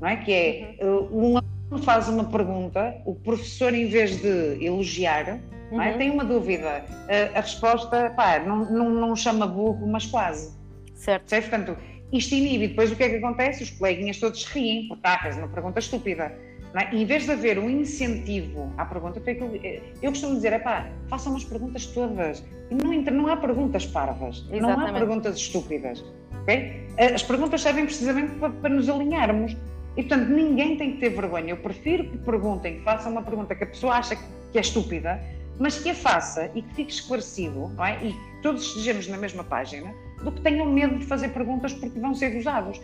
[0.00, 0.16] não é?
[0.16, 1.36] Que é, uhum.
[1.36, 5.40] um aluno faz uma pergunta, o professor, em vez de elogiar, é?
[5.70, 5.98] Uhum.
[5.98, 10.56] tem uma dúvida, a, a resposta, pá, não, não, não, chama burro, mas quase.
[10.94, 11.28] Certo.
[11.28, 11.50] certo.
[11.50, 11.76] Portanto,
[12.10, 13.62] isto inibe, depois o que é que acontece?
[13.62, 16.34] Os coleguinhas todos riem, porque ah, uma pergunta estúpida.
[16.74, 16.94] É?
[16.94, 19.60] Em vez de haver um incentivo à pergunta, eu,
[20.02, 22.44] eu costumo dizer, é pá, façam as perguntas todas.
[22.70, 24.62] Não, não há perguntas parvas, Exatamente.
[24.62, 26.04] não há perguntas estúpidas.
[26.42, 26.86] Okay?
[26.96, 29.56] As perguntas servem precisamente para, para, nos alinharmos.
[29.98, 31.50] E, portanto, ninguém tem que ter vergonha.
[31.50, 35.20] Eu prefiro que perguntem, que façam uma pergunta que a pessoa acha que é estúpida,
[35.58, 37.98] mas que a faça e que fique esclarecido, não é?
[38.02, 39.92] E que todos estejamos na mesma página,
[40.22, 42.80] do que tenham medo de fazer perguntas porque vão ser gozados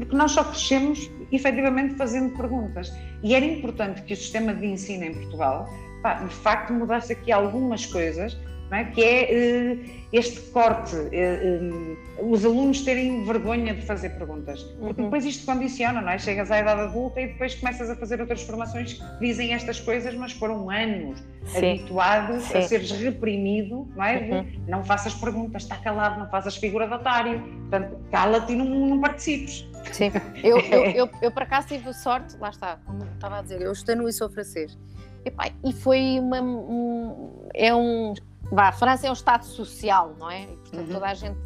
[0.00, 2.90] porque nós só crescemos efetivamente fazendo perguntas.
[3.22, 5.68] E era importante que o sistema de ensino em Portugal,
[6.02, 8.36] pá, de facto, mudasse aqui algumas coisas
[8.76, 8.84] é?
[8.84, 14.62] que é uh, este corte, uh, os alunos terem vergonha de fazer perguntas.
[14.62, 15.06] Porque uhum.
[15.06, 16.18] depois isto condiciona, não é?
[16.18, 20.14] Chegas à idade adulta e depois começas a fazer outras formações que dizem estas coisas,
[20.14, 21.56] mas foram anos Sim.
[21.58, 22.58] habituado Sim.
[22.58, 24.18] a seres reprimido, não é?
[24.18, 24.46] Uhum.
[24.68, 29.00] Não faças perguntas, está calado, não faças figura de otário, portanto, cala-te e não, não
[29.00, 29.68] participes.
[29.92, 30.12] Sim,
[30.42, 33.72] eu, eu, eu, eu, por acaso tive sorte, lá está, como estava a dizer, eu
[33.72, 34.78] estudei no ISO francês.
[35.24, 36.40] E, e foi uma.
[36.40, 38.14] Um, é um.
[38.50, 40.42] Vá, a França é um Estado social, não é?
[40.42, 40.92] E, portanto, uhum.
[40.94, 41.38] toda a gente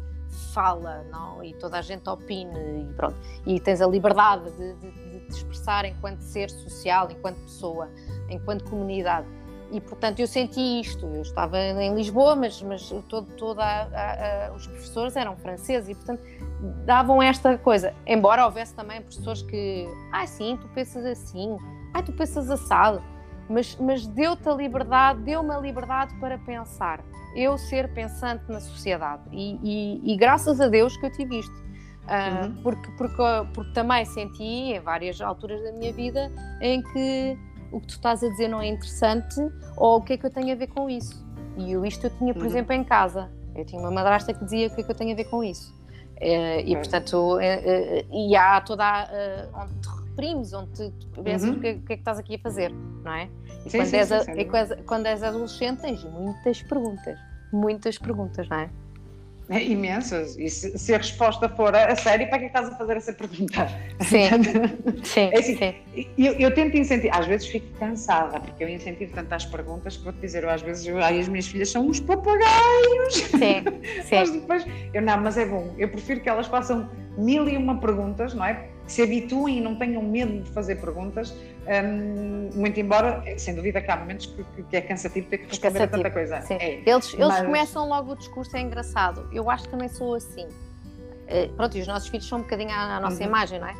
[0.53, 1.43] fala, não?
[1.43, 3.15] E toda a gente opina e pronto.
[3.45, 7.89] E tens a liberdade de, de, de te expressar enquanto ser social, enquanto pessoa,
[8.29, 9.27] enquanto comunidade.
[9.71, 11.05] E, portanto, eu senti isto.
[11.05, 16.21] Eu estava em Lisboa, mas, mas todo, a, a, os professores eram franceses e, portanto,
[16.85, 17.93] davam esta coisa.
[18.05, 21.57] Embora houvesse também professores que, ah, sim, tu pensas assim,
[21.93, 23.01] ah, tu pensas assado.
[23.49, 27.03] Mas, mas deu-te a liberdade, deu-me a liberdade para pensar.
[27.35, 29.23] Eu ser pensante na sociedade.
[29.31, 31.65] E, e, e graças a Deus que eu tive isto.
[32.05, 32.61] Uh, uhum.
[32.61, 33.23] porque, porque,
[33.53, 36.31] porque também senti em várias alturas da minha vida
[36.61, 37.35] em que
[37.71, 39.35] o que tu estás a dizer não é interessante
[39.75, 41.25] ou o que é que eu tenho a ver com isso.
[41.57, 42.47] E eu, isto eu tinha, por uhum.
[42.47, 43.31] exemplo, em casa.
[43.55, 45.43] Eu tinha uma madrasta que dizia o que é que eu tenho a ver com
[45.43, 45.73] isso.
[46.21, 47.39] Uh, e, portanto, uh,
[48.13, 49.67] e há toda a,
[50.15, 51.57] reprimes, onde te, te pensas uhum.
[51.57, 53.29] o, que, o, que, é que estás aqui a fazer, não é?
[53.65, 57.19] E sim, quando, sim, és, sim, a, quando és adolescente tens muitas perguntas,
[57.51, 58.69] muitas perguntas, não é?
[59.47, 60.35] É, imensas.
[60.39, 63.13] E se, se, a resposta for a, sério, para que é estás a fazer essa
[63.13, 63.67] pergunta?
[64.01, 64.25] Sim.
[65.03, 65.75] sim, é assim, sim.
[66.17, 70.03] Eu, eu, tento incentivar, às vezes fico cansada, porque eu incentivo tanto às perguntas que
[70.03, 73.13] vou-te dizer, eu às vezes, eu, ai, as minhas filhas são uns papagaios.
[73.13, 73.63] Sim,
[74.01, 74.15] sim.
[74.15, 75.75] mas depois, eu não, mas é bom.
[75.77, 78.53] Eu prefiro que elas façam mil e uma perguntas, não é?
[78.85, 81.35] Que se habituem e não tenham medo de fazer perguntas,
[81.67, 85.83] um, muito embora, sem dúvida, que há momentos que, que é cansativo ter que responder
[85.83, 86.43] a tanta coisa.
[86.49, 87.45] É, eles eles mas...
[87.45, 89.27] começam logo o discurso, é engraçado.
[89.31, 90.45] Eu acho que também sou assim.
[90.45, 93.29] Uh, pronto, e os nossos filhos são um bocadinho à, à nossa uhum.
[93.29, 93.75] imagem, não é?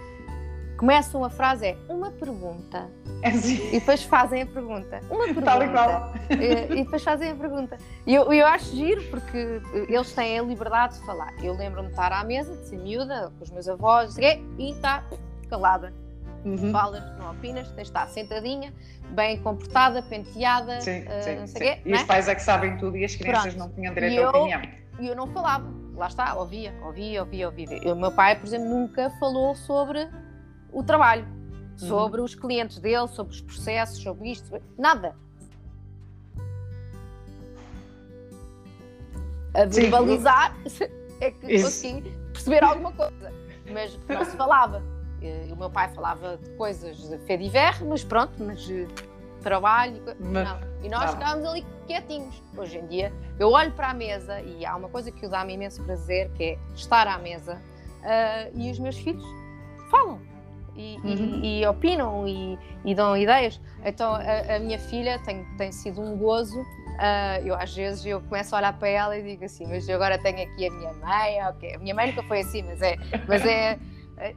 [0.78, 2.90] Começam a frase é uma pergunta.
[3.22, 3.68] É assim.
[3.70, 5.02] E depois fazem a pergunta.
[5.10, 5.46] Uma pergunta.
[5.46, 6.14] Tal e qual.
[6.30, 7.78] E, e depois fazem a pergunta.
[8.06, 11.34] E eu, eu acho giro porque eles têm a liberdade de falar.
[11.42, 15.04] Eu lembro-me de estar à mesa, de ser miúda, com os meus avós, e está
[15.50, 15.94] calada
[16.46, 16.72] uhum.
[16.72, 18.72] falas, não opinas, tens de estar sentadinha,
[19.10, 21.60] bem comportada, penteada, sim, uh, sim, não sei sim.
[21.60, 22.06] Quê, e os é?
[22.06, 23.70] pais é que sabem tudo e as crianças Pronto.
[23.70, 24.62] não tinham direito à opinião.
[25.00, 25.66] E eu não falava,
[25.96, 27.94] lá está, ouvia, ouvia, ouvia, ouvia.
[27.94, 30.08] O meu pai, por exemplo, nunca falou sobre
[30.76, 31.88] o trabalho, uhum.
[31.88, 34.62] sobre os clientes dele, sobre os processos, sobre isto, sobre...
[34.78, 35.16] nada.
[39.54, 40.54] A verbalizar
[41.22, 43.32] é que consegui perceber alguma coisa,
[43.72, 44.84] mas não se falava.
[45.50, 47.50] O meu pai falava de coisas de fé de
[47.86, 48.86] mas pronto, mas eh,
[49.42, 50.04] trabalho.
[50.20, 50.48] Mas.
[50.84, 51.14] E nós não.
[51.14, 52.44] ficávamos ali quietinhos.
[52.56, 55.82] Hoje em dia, eu olho para a mesa e há uma coisa que dá-me imenso
[55.84, 59.26] prazer, que é estar à mesa uh, e os meus filhos
[59.90, 60.35] falam.
[60.76, 61.40] E, uhum.
[61.42, 63.62] e, e opinam e, e, dão ideias.
[63.84, 66.60] Então a, a, minha filha tem, tem sido um gozo.
[66.60, 70.18] Uh, eu às vezes eu começo a olhar para ela e digo assim, mas agora
[70.18, 71.76] tenho aqui a minha mãe, ok.
[71.76, 72.96] A minha mãe nunca foi assim, mas é,
[73.28, 73.78] mas é,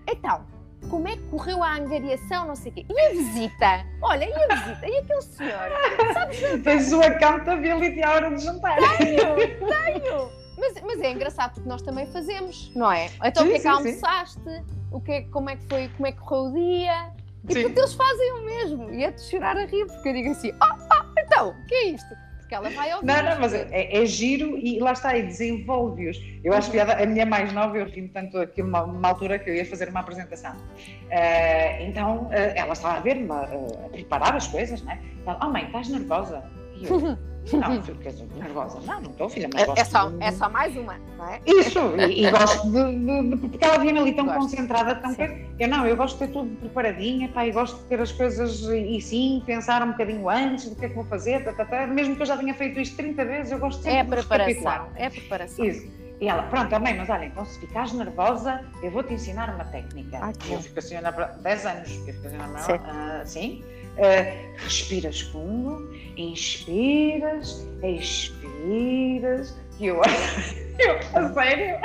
[0.08, 0.44] então,
[0.90, 2.86] como é que correu a angariação, não sei o quê.
[2.88, 3.86] E a visita?
[4.02, 4.88] Olha, e a visita?
[4.88, 5.70] E aquele senhor?
[6.14, 6.62] Sabes?
[6.62, 8.76] Tens o accountability à hora de jantar.
[8.98, 10.47] Tenho, tenho.
[10.58, 13.10] Mas, mas é engraçado porque nós também fazemos, não é?
[13.24, 14.62] Então sim, o que é que almoçaste?
[14.90, 17.12] O que é, como é que foi, como é que correu o dia?
[17.48, 17.62] E sim.
[17.62, 18.90] porque eles fazem o mesmo.
[18.90, 21.74] E é de chorar a rir, porque eu digo assim, oh, oh, então, o que
[21.74, 22.28] é isto?
[22.48, 23.06] porque ela vai ouvir.
[23.06, 26.18] Não, não, mas é, é, giro e lá está, e desenvolve-os.
[26.42, 29.50] Eu acho que a, minha mais nova, eu ri tanto aqui uma, uma altura que
[29.50, 30.52] eu ia fazer uma apresentação.
[30.52, 34.98] Uh, então uh, ela estava a ver-me, uh, a preparar as coisas, né?
[35.26, 36.42] Ela, oh mãe, estás nervosa?
[36.80, 37.00] E eu,
[37.58, 38.80] não, fiquei nervosa.
[38.86, 40.22] Não, não estou, filha, mas é, gosto é só, de...
[40.22, 41.40] é só mais uma, não é?
[41.46, 44.40] Isso, e, e gosto de, de, de, Porque ela vinha ali tão gosto.
[44.40, 47.84] concentrada, tão que Eu não, eu gosto de ter tudo preparadinha, pá, e gosto de
[47.84, 51.44] ter as coisas e sim, pensar um bocadinho antes do que é que vou fazer,
[51.44, 51.86] tá, tá, tá.
[51.86, 54.88] mesmo que eu já tenha feito isto 30 vezes, eu gosto sempre é de preparação,
[54.96, 55.64] É preparação.
[55.64, 55.98] Isso.
[56.20, 59.64] E ela, pronto, mãe, mas olha, então se ficares nervosa, eu vou te ensinar uma
[59.66, 60.18] técnica.
[60.20, 60.96] Ai, eu fico assim,
[61.42, 63.64] 10 anos, eu fico assim, uh, sim.
[63.98, 69.96] Uh, respiras fundo, inspiras, expiras, e eu,
[70.78, 71.76] eu a sério?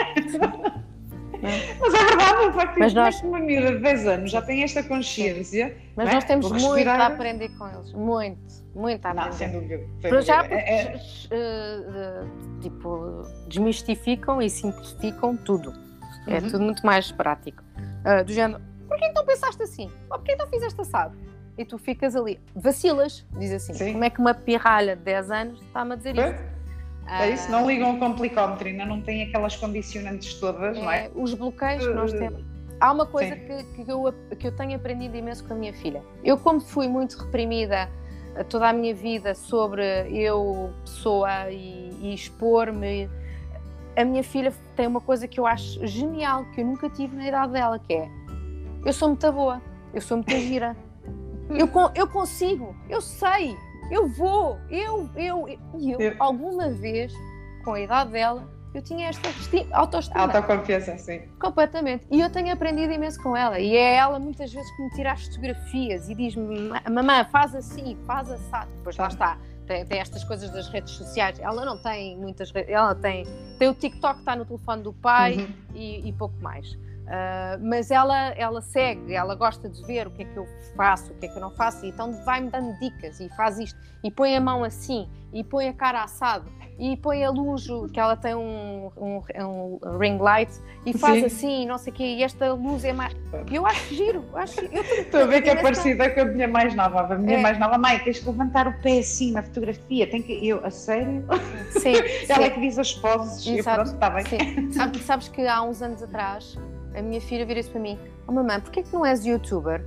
[1.42, 3.22] Mas é verdade, o facto mas nós...
[3.22, 5.76] uma miúda de 10 anos já tem esta consciência.
[5.96, 6.14] Mas é?
[6.14, 7.02] nós temos Vou muito respirar...
[7.02, 8.40] a aprender com eles, muito,
[8.74, 9.30] muito a aprender.
[9.30, 9.78] Não, sem dúvida.
[10.02, 10.22] Dúvida.
[10.22, 10.96] Já é, é...
[10.96, 15.74] Uh, tipo, desmistificam e simplificam tudo.
[16.28, 16.50] É uhum.
[16.50, 17.62] tudo muito mais prático.
[18.06, 19.92] Uh, do género, por que então pensaste assim?
[20.10, 21.18] Ou por que então fizeste assado?
[21.58, 23.94] E tu ficas ali, vacilas, diz assim, Sim.
[23.94, 26.54] como é que uma pirralha de 10 anos está-me a dizer isto?
[27.08, 31.12] É isso, não ligam o complicómetro, ainda não tem aquelas condicionantes todas, é, não é?
[31.14, 32.44] Os bloqueios que nós temos.
[32.80, 36.02] Há uma coisa que, que, eu, que eu tenho aprendido imenso com a minha filha.
[36.24, 37.90] Eu, como fui muito reprimida
[38.50, 43.10] toda a minha vida sobre eu, pessoa, e, e expor-me,
[43.96, 47.28] a minha filha tem uma coisa que eu acho genial, que eu nunca tive na
[47.28, 48.10] idade dela, que é
[48.86, 49.62] eu sou muito boa,
[49.94, 50.76] eu sou muito gira,
[51.58, 53.58] eu, eu consigo, eu sei,
[53.92, 55.48] eu vou, eu, eu,
[55.78, 57.14] e eu, eu, alguma vez,
[57.64, 59.30] com a idade dela, eu tinha esta
[59.72, 60.22] autoestima.
[60.22, 61.22] Autoconfiança, sim.
[61.40, 62.08] Completamente.
[62.10, 63.60] E eu tenho aprendido imenso com ela.
[63.60, 67.96] E é ela muitas vezes que me tira as fotografias e diz-me: Mamãe, faz assim,
[68.08, 68.68] faz assim.
[68.78, 69.38] Depois lá está.
[69.68, 71.40] Tem, tem, estas coisas das redes sociais.
[71.40, 72.74] Ela não tem muitas redes.
[72.74, 73.26] Ela tem,
[73.60, 75.48] tem o TikTok, está no telefone do pai uhum.
[75.76, 76.76] e, e pouco mais.
[77.04, 81.12] Uh, mas ela, ela segue, ela gosta de ver o que é que eu faço,
[81.12, 84.10] o que é que eu não faço, então vai-me dando dicas e faz isto, e
[84.10, 86.50] põe a mão assim, e põe a cara assado,
[86.80, 90.50] e põe a luz, que ela tem um, um, um ring light,
[90.86, 91.26] e faz Sim.
[91.26, 93.14] assim, não sei o quê, e esta luz é mais.
[93.52, 96.74] Eu acho giro, acho, eu estou a ver que é parecida com a minha mais
[96.74, 97.14] nova.
[97.14, 97.42] A minha é.
[97.42, 100.48] mais nova, mãe, tens que levantar o pé assim na fotografia, tem que.
[100.48, 101.26] Eu, a sério?
[101.72, 101.96] Sim.
[102.30, 104.26] ela é que diz as poses, e pronto, está bem.
[104.26, 104.72] Sim.
[105.02, 106.58] Sabes que há uns anos atrás
[106.96, 109.84] a minha filha vira-se para mim: Oh mamãe, porquê que não és youtuber?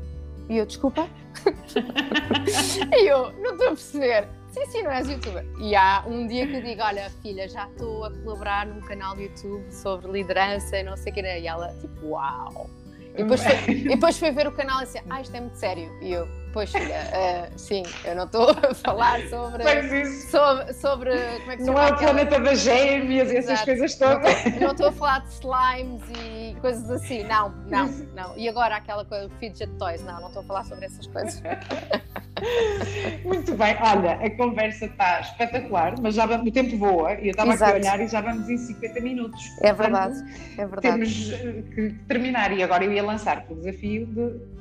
[0.49, 1.09] E eu, desculpa?
[2.93, 4.29] e eu, não estou a perceber.
[4.49, 5.45] Sim, sim, não és youtuber.
[5.59, 9.15] E há um dia que eu digo: Olha, filha, já estou a colaborar num canal
[9.15, 11.21] do YouTube sobre liderança e não sei o que.
[11.21, 12.71] E ela, tipo, uau!
[13.15, 15.57] E depois, foi, e depois foi ver o canal e disse: Ah, isto é muito
[15.57, 15.91] sério.
[16.03, 21.53] E eu, Pois filha, uh, sim, eu não estou a falar sobre, sobre, sobre como
[21.53, 24.59] é que se Não é o planeta das gêmeas e essas coisas todas.
[24.59, 28.39] Não estou a falar de slimes e coisas assim, não, não, não.
[28.39, 31.43] E agora aquela coisa, fidget toys, não, não estou a falar sobre essas coisas.
[33.23, 37.53] Muito bem, olha, a conversa está espetacular, mas já o tempo voa e eu estava
[37.53, 39.43] aqui a olhar e já vamos em 50 minutos.
[39.61, 40.81] É verdade, Portanto, é verdade.
[40.81, 44.56] Temos eh, que terminar e agora eu ia lançar o desafio de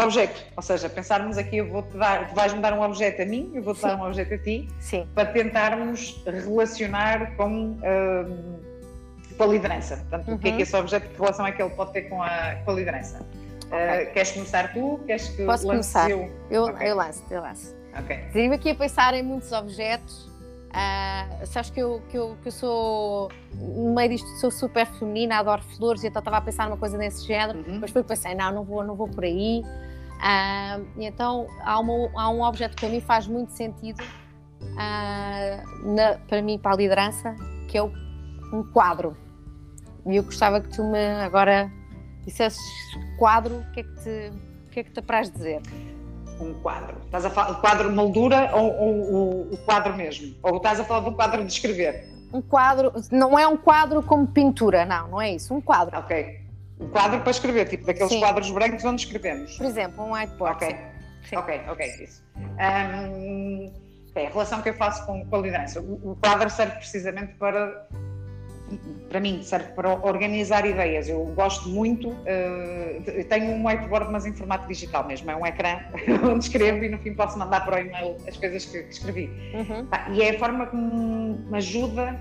[0.00, 3.24] o objeto, ou seja, pensarmos aqui, eu vou-te dar, tu vais-me dar um objeto a
[3.24, 5.06] mim, eu vou-te dar um objeto a ti, Sim.
[5.14, 8.60] para tentarmos relacionar com, uh,
[9.36, 9.96] com a liderança.
[9.96, 10.34] Portanto, uhum.
[10.34, 10.62] o que é que uhum.
[10.62, 13.24] esse objeto, que relação é que ele pode ter com a, com a liderança?
[13.66, 13.78] Okay.
[13.78, 15.00] Uh, queres começar tu?
[15.06, 16.10] Queres que Posso começar?
[16.10, 16.88] Eu, eu, okay.
[16.88, 17.74] eu lanço, eu lanço.
[17.98, 18.16] Ok.
[18.26, 20.30] Estive aqui a pensar em muitos objetos.
[20.66, 25.38] Uh, sabes que eu, que, eu, que eu sou, no meio disto, sou super feminina,
[25.38, 27.78] adoro flores, e então estava a pensar numa coisa desse género, uhum.
[27.80, 29.62] mas depois pensei, não, não vou, não vou por aí.
[30.16, 34.02] Uh, então há, uma, há, um objeto que para mim faz muito sentido
[34.62, 37.34] uh, na, para mim, para a liderança,
[37.68, 37.90] que é o,
[38.52, 39.16] um quadro.
[40.06, 41.70] E eu gostava que tu me agora
[42.24, 42.60] dissesses
[43.18, 44.32] quadro, o que é que te,
[44.66, 45.62] o que é que te apraz dizer?
[46.40, 46.96] Um quadro.
[47.04, 50.34] Estás a falar quadro moldura ou, ou, ou o quadro mesmo?
[50.42, 52.08] Ou estás a falar do quadro de escrever?
[52.32, 55.96] Um quadro, não é um quadro como pintura, não, não é isso, um quadro.
[55.98, 56.46] Ok
[56.78, 58.20] um quadro para escrever, tipo daqueles Sim.
[58.20, 59.56] quadros brancos onde escrevemos.
[59.56, 60.56] Por exemplo, um whiteboard.
[60.56, 60.76] Ok,
[61.28, 61.36] Sim.
[61.36, 62.22] ok, ok, isso.
[62.36, 63.72] Um,
[64.10, 65.80] okay, a relação que eu faço com, com a liderança.
[65.80, 67.88] O, o, quadro serve precisamente para,
[69.08, 71.08] para mim, serve para organizar ideias.
[71.08, 75.78] Eu gosto muito, uh, tenho um whiteboard, mas em formato digital mesmo, é um ecrã
[76.30, 79.30] onde escrevo e no fim posso mandar para o e-mail as coisas que, que escrevi.
[79.54, 79.86] Uhum.
[79.86, 82.20] Tá, e é a forma que me ajuda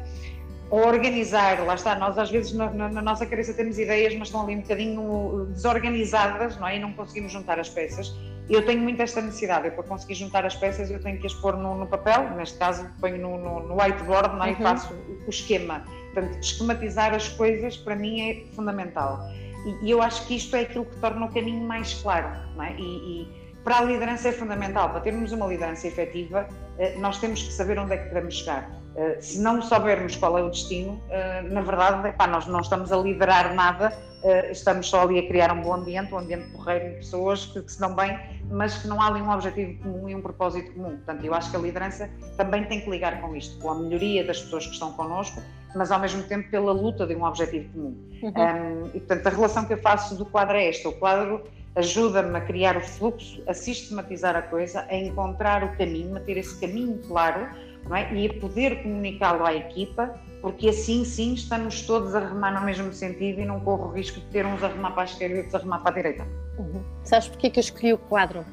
[0.69, 4.41] organizar, lá está, nós às vezes na, na, na, nossa cabeça temos ideias, mas estão
[4.41, 6.77] ali um bocadinho desorganizadas, não é?
[6.77, 8.13] E não conseguimos juntar as peças.
[8.49, 11.33] Eu tenho muito esta necessidade, eu, para conseguir juntar as peças eu tenho que as
[11.33, 14.49] pôr no, no papel, neste caso ponho no, no, no whiteboard não é?
[14.49, 14.53] Uhum.
[14.53, 14.93] e faço
[15.25, 15.83] o esquema.
[16.15, 19.19] Portanto, esquematizar as coisas para mim é fundamental.
[19.65, 22.27] E, e, eu acho que isto é aquilo que torna o caminho mais claro,
[22.63, 22.73] é?
[22.79, 26.47] E, e para a liderança é fundamental, para termos uma liderança efetiva,
[26.77, 28.84] eh, nós temos que saber onde é que queremos chegar
[29.19, 32.97] se não soubermos qual é o destino, eh, na verdade, epá, nós não estamos a
[32.97, 33.91] liderar nada,
[34.23, 37.61] eh, estamos só ali a criar um bom ambiente, um ambiente porreiro de pessoas que,
[37.61, 38.17] que se dão bem,
[38.49, 40.91] mas que não há ali um objetivo comum e um propósito comum.
[40.91, 44.23] Portanto, eu acho que a liderança também tem que ligar com isto, com a melhoria
[44.23, 45.41] das pessoas que estão connosco,
[45.75, 47.97] mas ao mesmo tempo pela luta de um objetivo comum.
[48.23, 48.31] Uhum.
[48.31, 51.43] Um, e portanto, a relação que eu faço do quadro é esta: o quadro
[51.75, 56.37] ajuda-me a criar o fluxo, a sistematizar a coisa, a encontrar o caminho, a ter
[56.37, 58.13] esse caminho claro é?
[58.13, 62.91] e a poder comunicá-lo à equipa, porque assim sim estamos todos a remar no mesmo
[62.93, 65.37] sentido e não corro o risco de ter uns a remar para a esquerda e
[65.37, 66.25] outros a remar para a direita.
[66.57, 66.83] Uhum.
[67.03, 68.45] Sabes porquê que eu escolhi o quadro?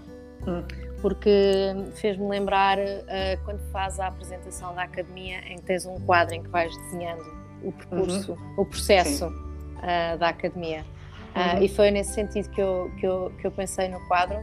[0.46, 0.64] Hum.
[1.00, 1.30] Porque
[1.94, 6.42] fez-me lembrar uh, quando faz a apresentação da academia em que tens um quadro em
[6.42, 7.24] que vais desenhando
[7.62, 8.54] o percurso, uhum.
[8.58, 10.84] o processo uh, da academia.
[11.34, 11.62] Uh.
[11.62, 14.38] E foi nesse sentido que eu, que eu, que eu pensei no quadro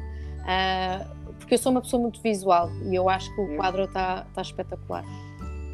[1.50, 4.42] porque eu sou uma pessoa muito visual e eu acho que o quadro está tá
[4.44, 5.04] espetacular.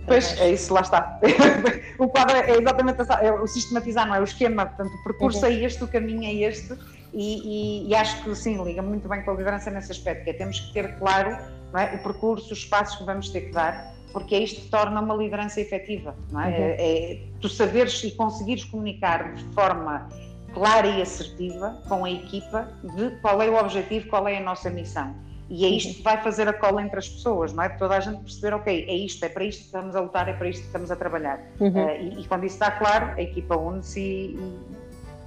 [0.07, 1.19] Pois, é isso, lá está.
[1.99, 4.21] o quadro é exatamente é o sistematizar, não é?
[4.21, 5.51] O esquema, portanto, o percurso uhum.
[5.51, 6.78] é este, o caminho é este,
[7.13, 10.30] e, e, e, acho que sim, liga muito bem com a liderança nesse aspecto, que
[10.30, 11.32] é temos que ter claro
[11.78, 11.95] é?
[11.95, 15.15] o percurso, os passos que vamos ter que dar, porque é isto que torna uma
[15.15, 16.47] liderança efetiva, não é?
[16.47, 16.53] Uhum.
[16.53, 20.07] é, é tu saberes e conseguires comunicar de forma
[20.53, 24.69] clara e assertiva com a equipa de qual é o objetivo, qual é a nossa
[24.69, 25.26] missão.
[25.49, 27.69] E é isto que vai fazer a cola entre as pessoas, não é?
[27.69, 30.33] Toda a gente perceber, ok, é isto, é para isto que estamos a lutar, é
[30.33, 31.39] para isto que estamos a trabalhar.
[31.59, 31.69] Uhum.
[31.69, 34.39] Uh, e, e, quando isso está claro, a equipa une-se e,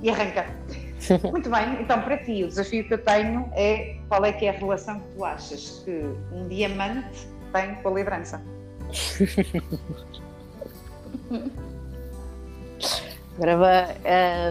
[0.02, 0.46] e, arranca.
[1.30, 4.48] Muito bem, então para ti o desafio que eu tenho é qual é que é
[4.48, 6.02] a relação que tu achas que
[6.32, 8.42] um diamante tem com a liderança?
[13.36, 13.94] Agora,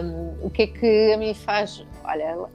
[0.02, 1.84] um, o que é que a mim faz?
[2.04, 2.48] Olha,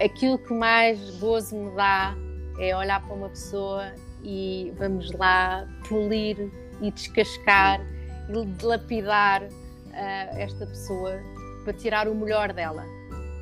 [0.00, 2.14] aquilo que mais gozo me dá
[2.58, 3.92] é olhar para uma pessoa
[4.22, 7.80] e vamos lá polir e descascar
[8.28, 11.20] e dilapidar uh, esta pessoa
[11.64, 12.84] para tirar o melhor dela.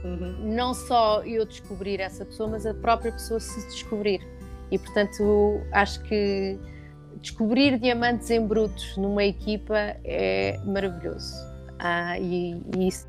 [0.05, 0.55] Uhum.
[0.55, 4.27] Não só eu descobrir essa pessoa, mas a própria pessoa se descobrir.
[4.71, 6.59] E portanto, acho que
[7.21, 11.35] descobrir diamantes em brutos numa equipa é maravilhoso.
[11.79, 13.07] Ah, e, e isso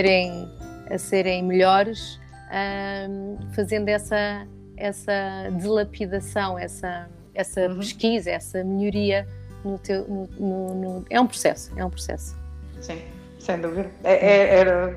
[0.00, 0.48] serem,
[0.90, 2.18] a serem melhores,
[3.08, 4.46] um, fazendo essa,
[4.76, 7.78] essa dilapidação, essa, essa uhum.
[7.78, 9.26] pesquisa, essa melhoria
[9.64, 10.06] no teu.
[10.08, 12.36] No, no, no, é um processo, é um processo.
[12.80, 13.02] Sim,
[13.38, 13.90] sem dúvida.
[14.02, 14.96] É, é, era,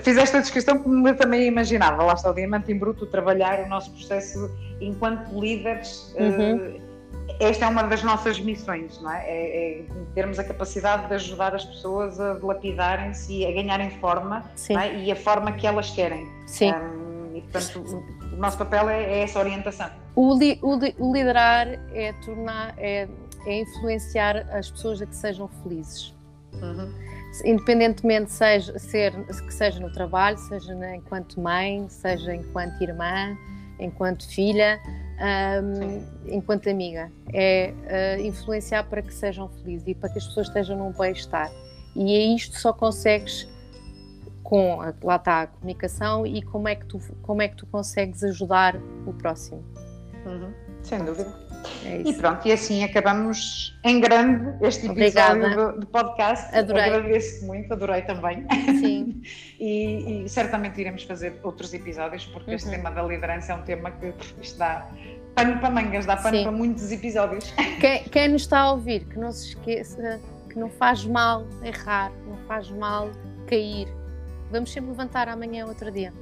[0.00, 2.02] fiz esta descrição como eu também imaginava.
[2.02, 6.14] Lá está o Diamante em Bruto, trabalhar o nosso processo enquanto líderes.
[6.18, 6.56] Uhum.
[6.56, 6.91] Uh,
[7.40, 9.24] esta é uma das nossas missões, não é?
[9.26, 9.80] é?
[9.80, 14.94] é termos a capacidade de ajudar as pessoas a lapidarem-se e a ganharem forma é?
[14.98, 16.28] e a forma que elas querem.
[16.46, 16.72] Sim.
[16.72, 19.90] Um, e, portanto, o, o nosso papel é, é, essa orientação.
[20.14, 23.08] O, li, o, o liderar é tornar, é,
[23.46, 26.14] é, influenciar as pessoas a que sejam felizes.
[26.54, 26.92] Uhum.
[27.46, 33.36] Independentemente seja, ser, que seja no trabalho, seja enquanto mãe, seja enquanto irmã,
[33.78, 34.78] enquanto filha,
[35.20, 37.10] um, enquanto amiga.
[37.32, 37.72] É
[38.18, 41.50] uh, influenciar para que sejam felizes e para que as pessoas estejam num bem-estar.
[41.94, 43.48] E é isto só consegues
[44.42, 48.22] com, lá está a comunicação e como é que tu, como é que tu consegues
[48.24, 49.64] ajudar o próximo.
[50.26, 50.52] Uhum.
[50.82, 51.32] Sem dúvida.
[51.84, 56.54] É e pronto, e assim acabamos em grande este episódio do, podcast.
[56.54, 56.84] Adorei.
[56.84, 58.46] Agradeço muito, adorei também.
[58.80, 59.22] Sim.
[59.58, 62.56] e, e, certamente iremos fazer outros episódios, porque uhum.
[62.56, 64.88] este tema da liderança é um tema que isto dá
[65.34, 66.42] pano para mangas, dá pano Sim.
[66.42, 67.52] para muitos episódios.
[67.80, 72.12] Quem, quem nos está a ouvir, que não se esqueça que não faz mal errar,
[72.26, 73.10] não faz mal
[73.46, 73.88] cair.
[74.50, 76.12] Vamos sempre levantar amanhã outro dia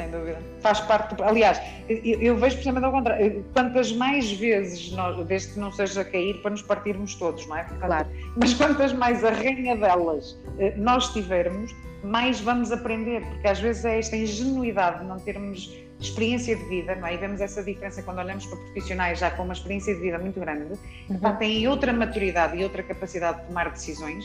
[0.00, 0.38] sem dúvida.
[0.60, 1.20] Faz parte.
[1.22, 3.44] Aliás, eu, eu vejo precisamente ao contrário.
[3.52, 7.64] Quantas mais vezes, nós, desde que não seja cair, para nos partirmos todos, não é?
[7.64, 8.08] Claro.
[8.36, 14.16] Mas quantas mais arranhadelas eh, nós tivermos, mais vamos aprender, porque às vezes é esta
[14.16, 15.70] ingenuidade de não termos
[16.00, 17.14] experiência de vida, não é?
[17.14, 20.40] E vemos essa diferença quando olhamos para profissionais já com uma experiência de vida muito
[20.40, 20.78] grande,
[21.08, 21.36] uhum.
[21.38, 24.24] têm outra maturidade e outra capacidade de tomar decisões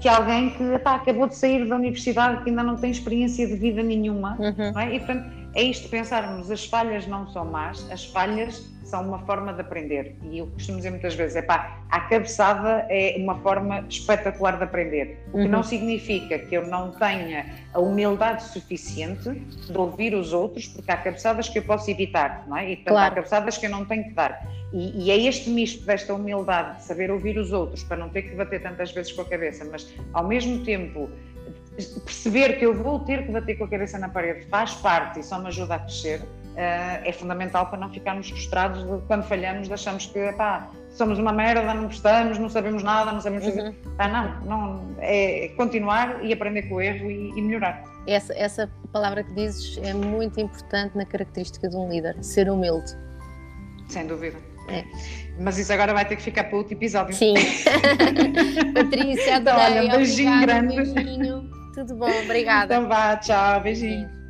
[0.00, 3.54] que alguém que epá, acabou de sair da universidade que ainda não tem experiência de
[3.54, 4.72] vida nenhuma, uhum.
[4.72, 4.94] não é?
[4.94, 9.54] E portanto é isto pensarmos, as falhas não são más, as falhas são uma forma
[9.54, 10.14] de aprender.
[10.22, 14.64] E eu costumo dizer muitas vezes, é pá, a cabeçada é uma forma espetacular de
[14.64, 15.18] aprender.
[15.28, 15.48] O que uhum.
[15.48, 20.98] não significa que eu não tenha a humildade suficiente de ouvir os outros, porque há
[20.98, 22.72] cabeçadas que eu posso evitar, não é?
[22.72, 23.12] E portanto, claro.
[23.12, 24.46] há cabeçadas que eu não tenho que dar.
[24.74, 28.22] E, e, é este misto desta humildade de saber ouvir os outros, para não ter
[28.22, 31.10] que bater tantas vezes com a cabeça, mas ao mesmo tempo
[32.04, 35.22] perceber que eu vou ter que bater com a cabeça na parede faz parte e
[35.22, 36.20] só me ajuda a crescer,
[36.56, 41.84] é fundamental para não ficarmos frustrados quando falhamos, achamos que pá, somos uma merda, não
[41.84, 43.62] gostamos, não sabemos nada, não sabemos fazer.
[43.62, 43.74] Uhum.
[43.98, 47.82] Ah, não, não, é continuar e aprender com o erro e, e, melhorar.
[48.06, 52.92] Essa, essa palavra que dizes é muito importante na característica de um líder, ser humilde.
[53.88, 54.38] Sem dúvida.
[54.68, 54.84] É.
[55.38, 57.14] Mas isso agora vai ter que ficar para outro episódio.
[57.14, 57.34] Sim.
[58.74, 59.38] Patrícia, adorei.
[59.38, 60.92] Então, olha, beijinho Obrigada, grande.
[60.92, 61.50] Beijinho.
[61.74, 62.74] Tudo bom, obrigada.
[62.76, 64.21] Então vá, tchau, beijinho.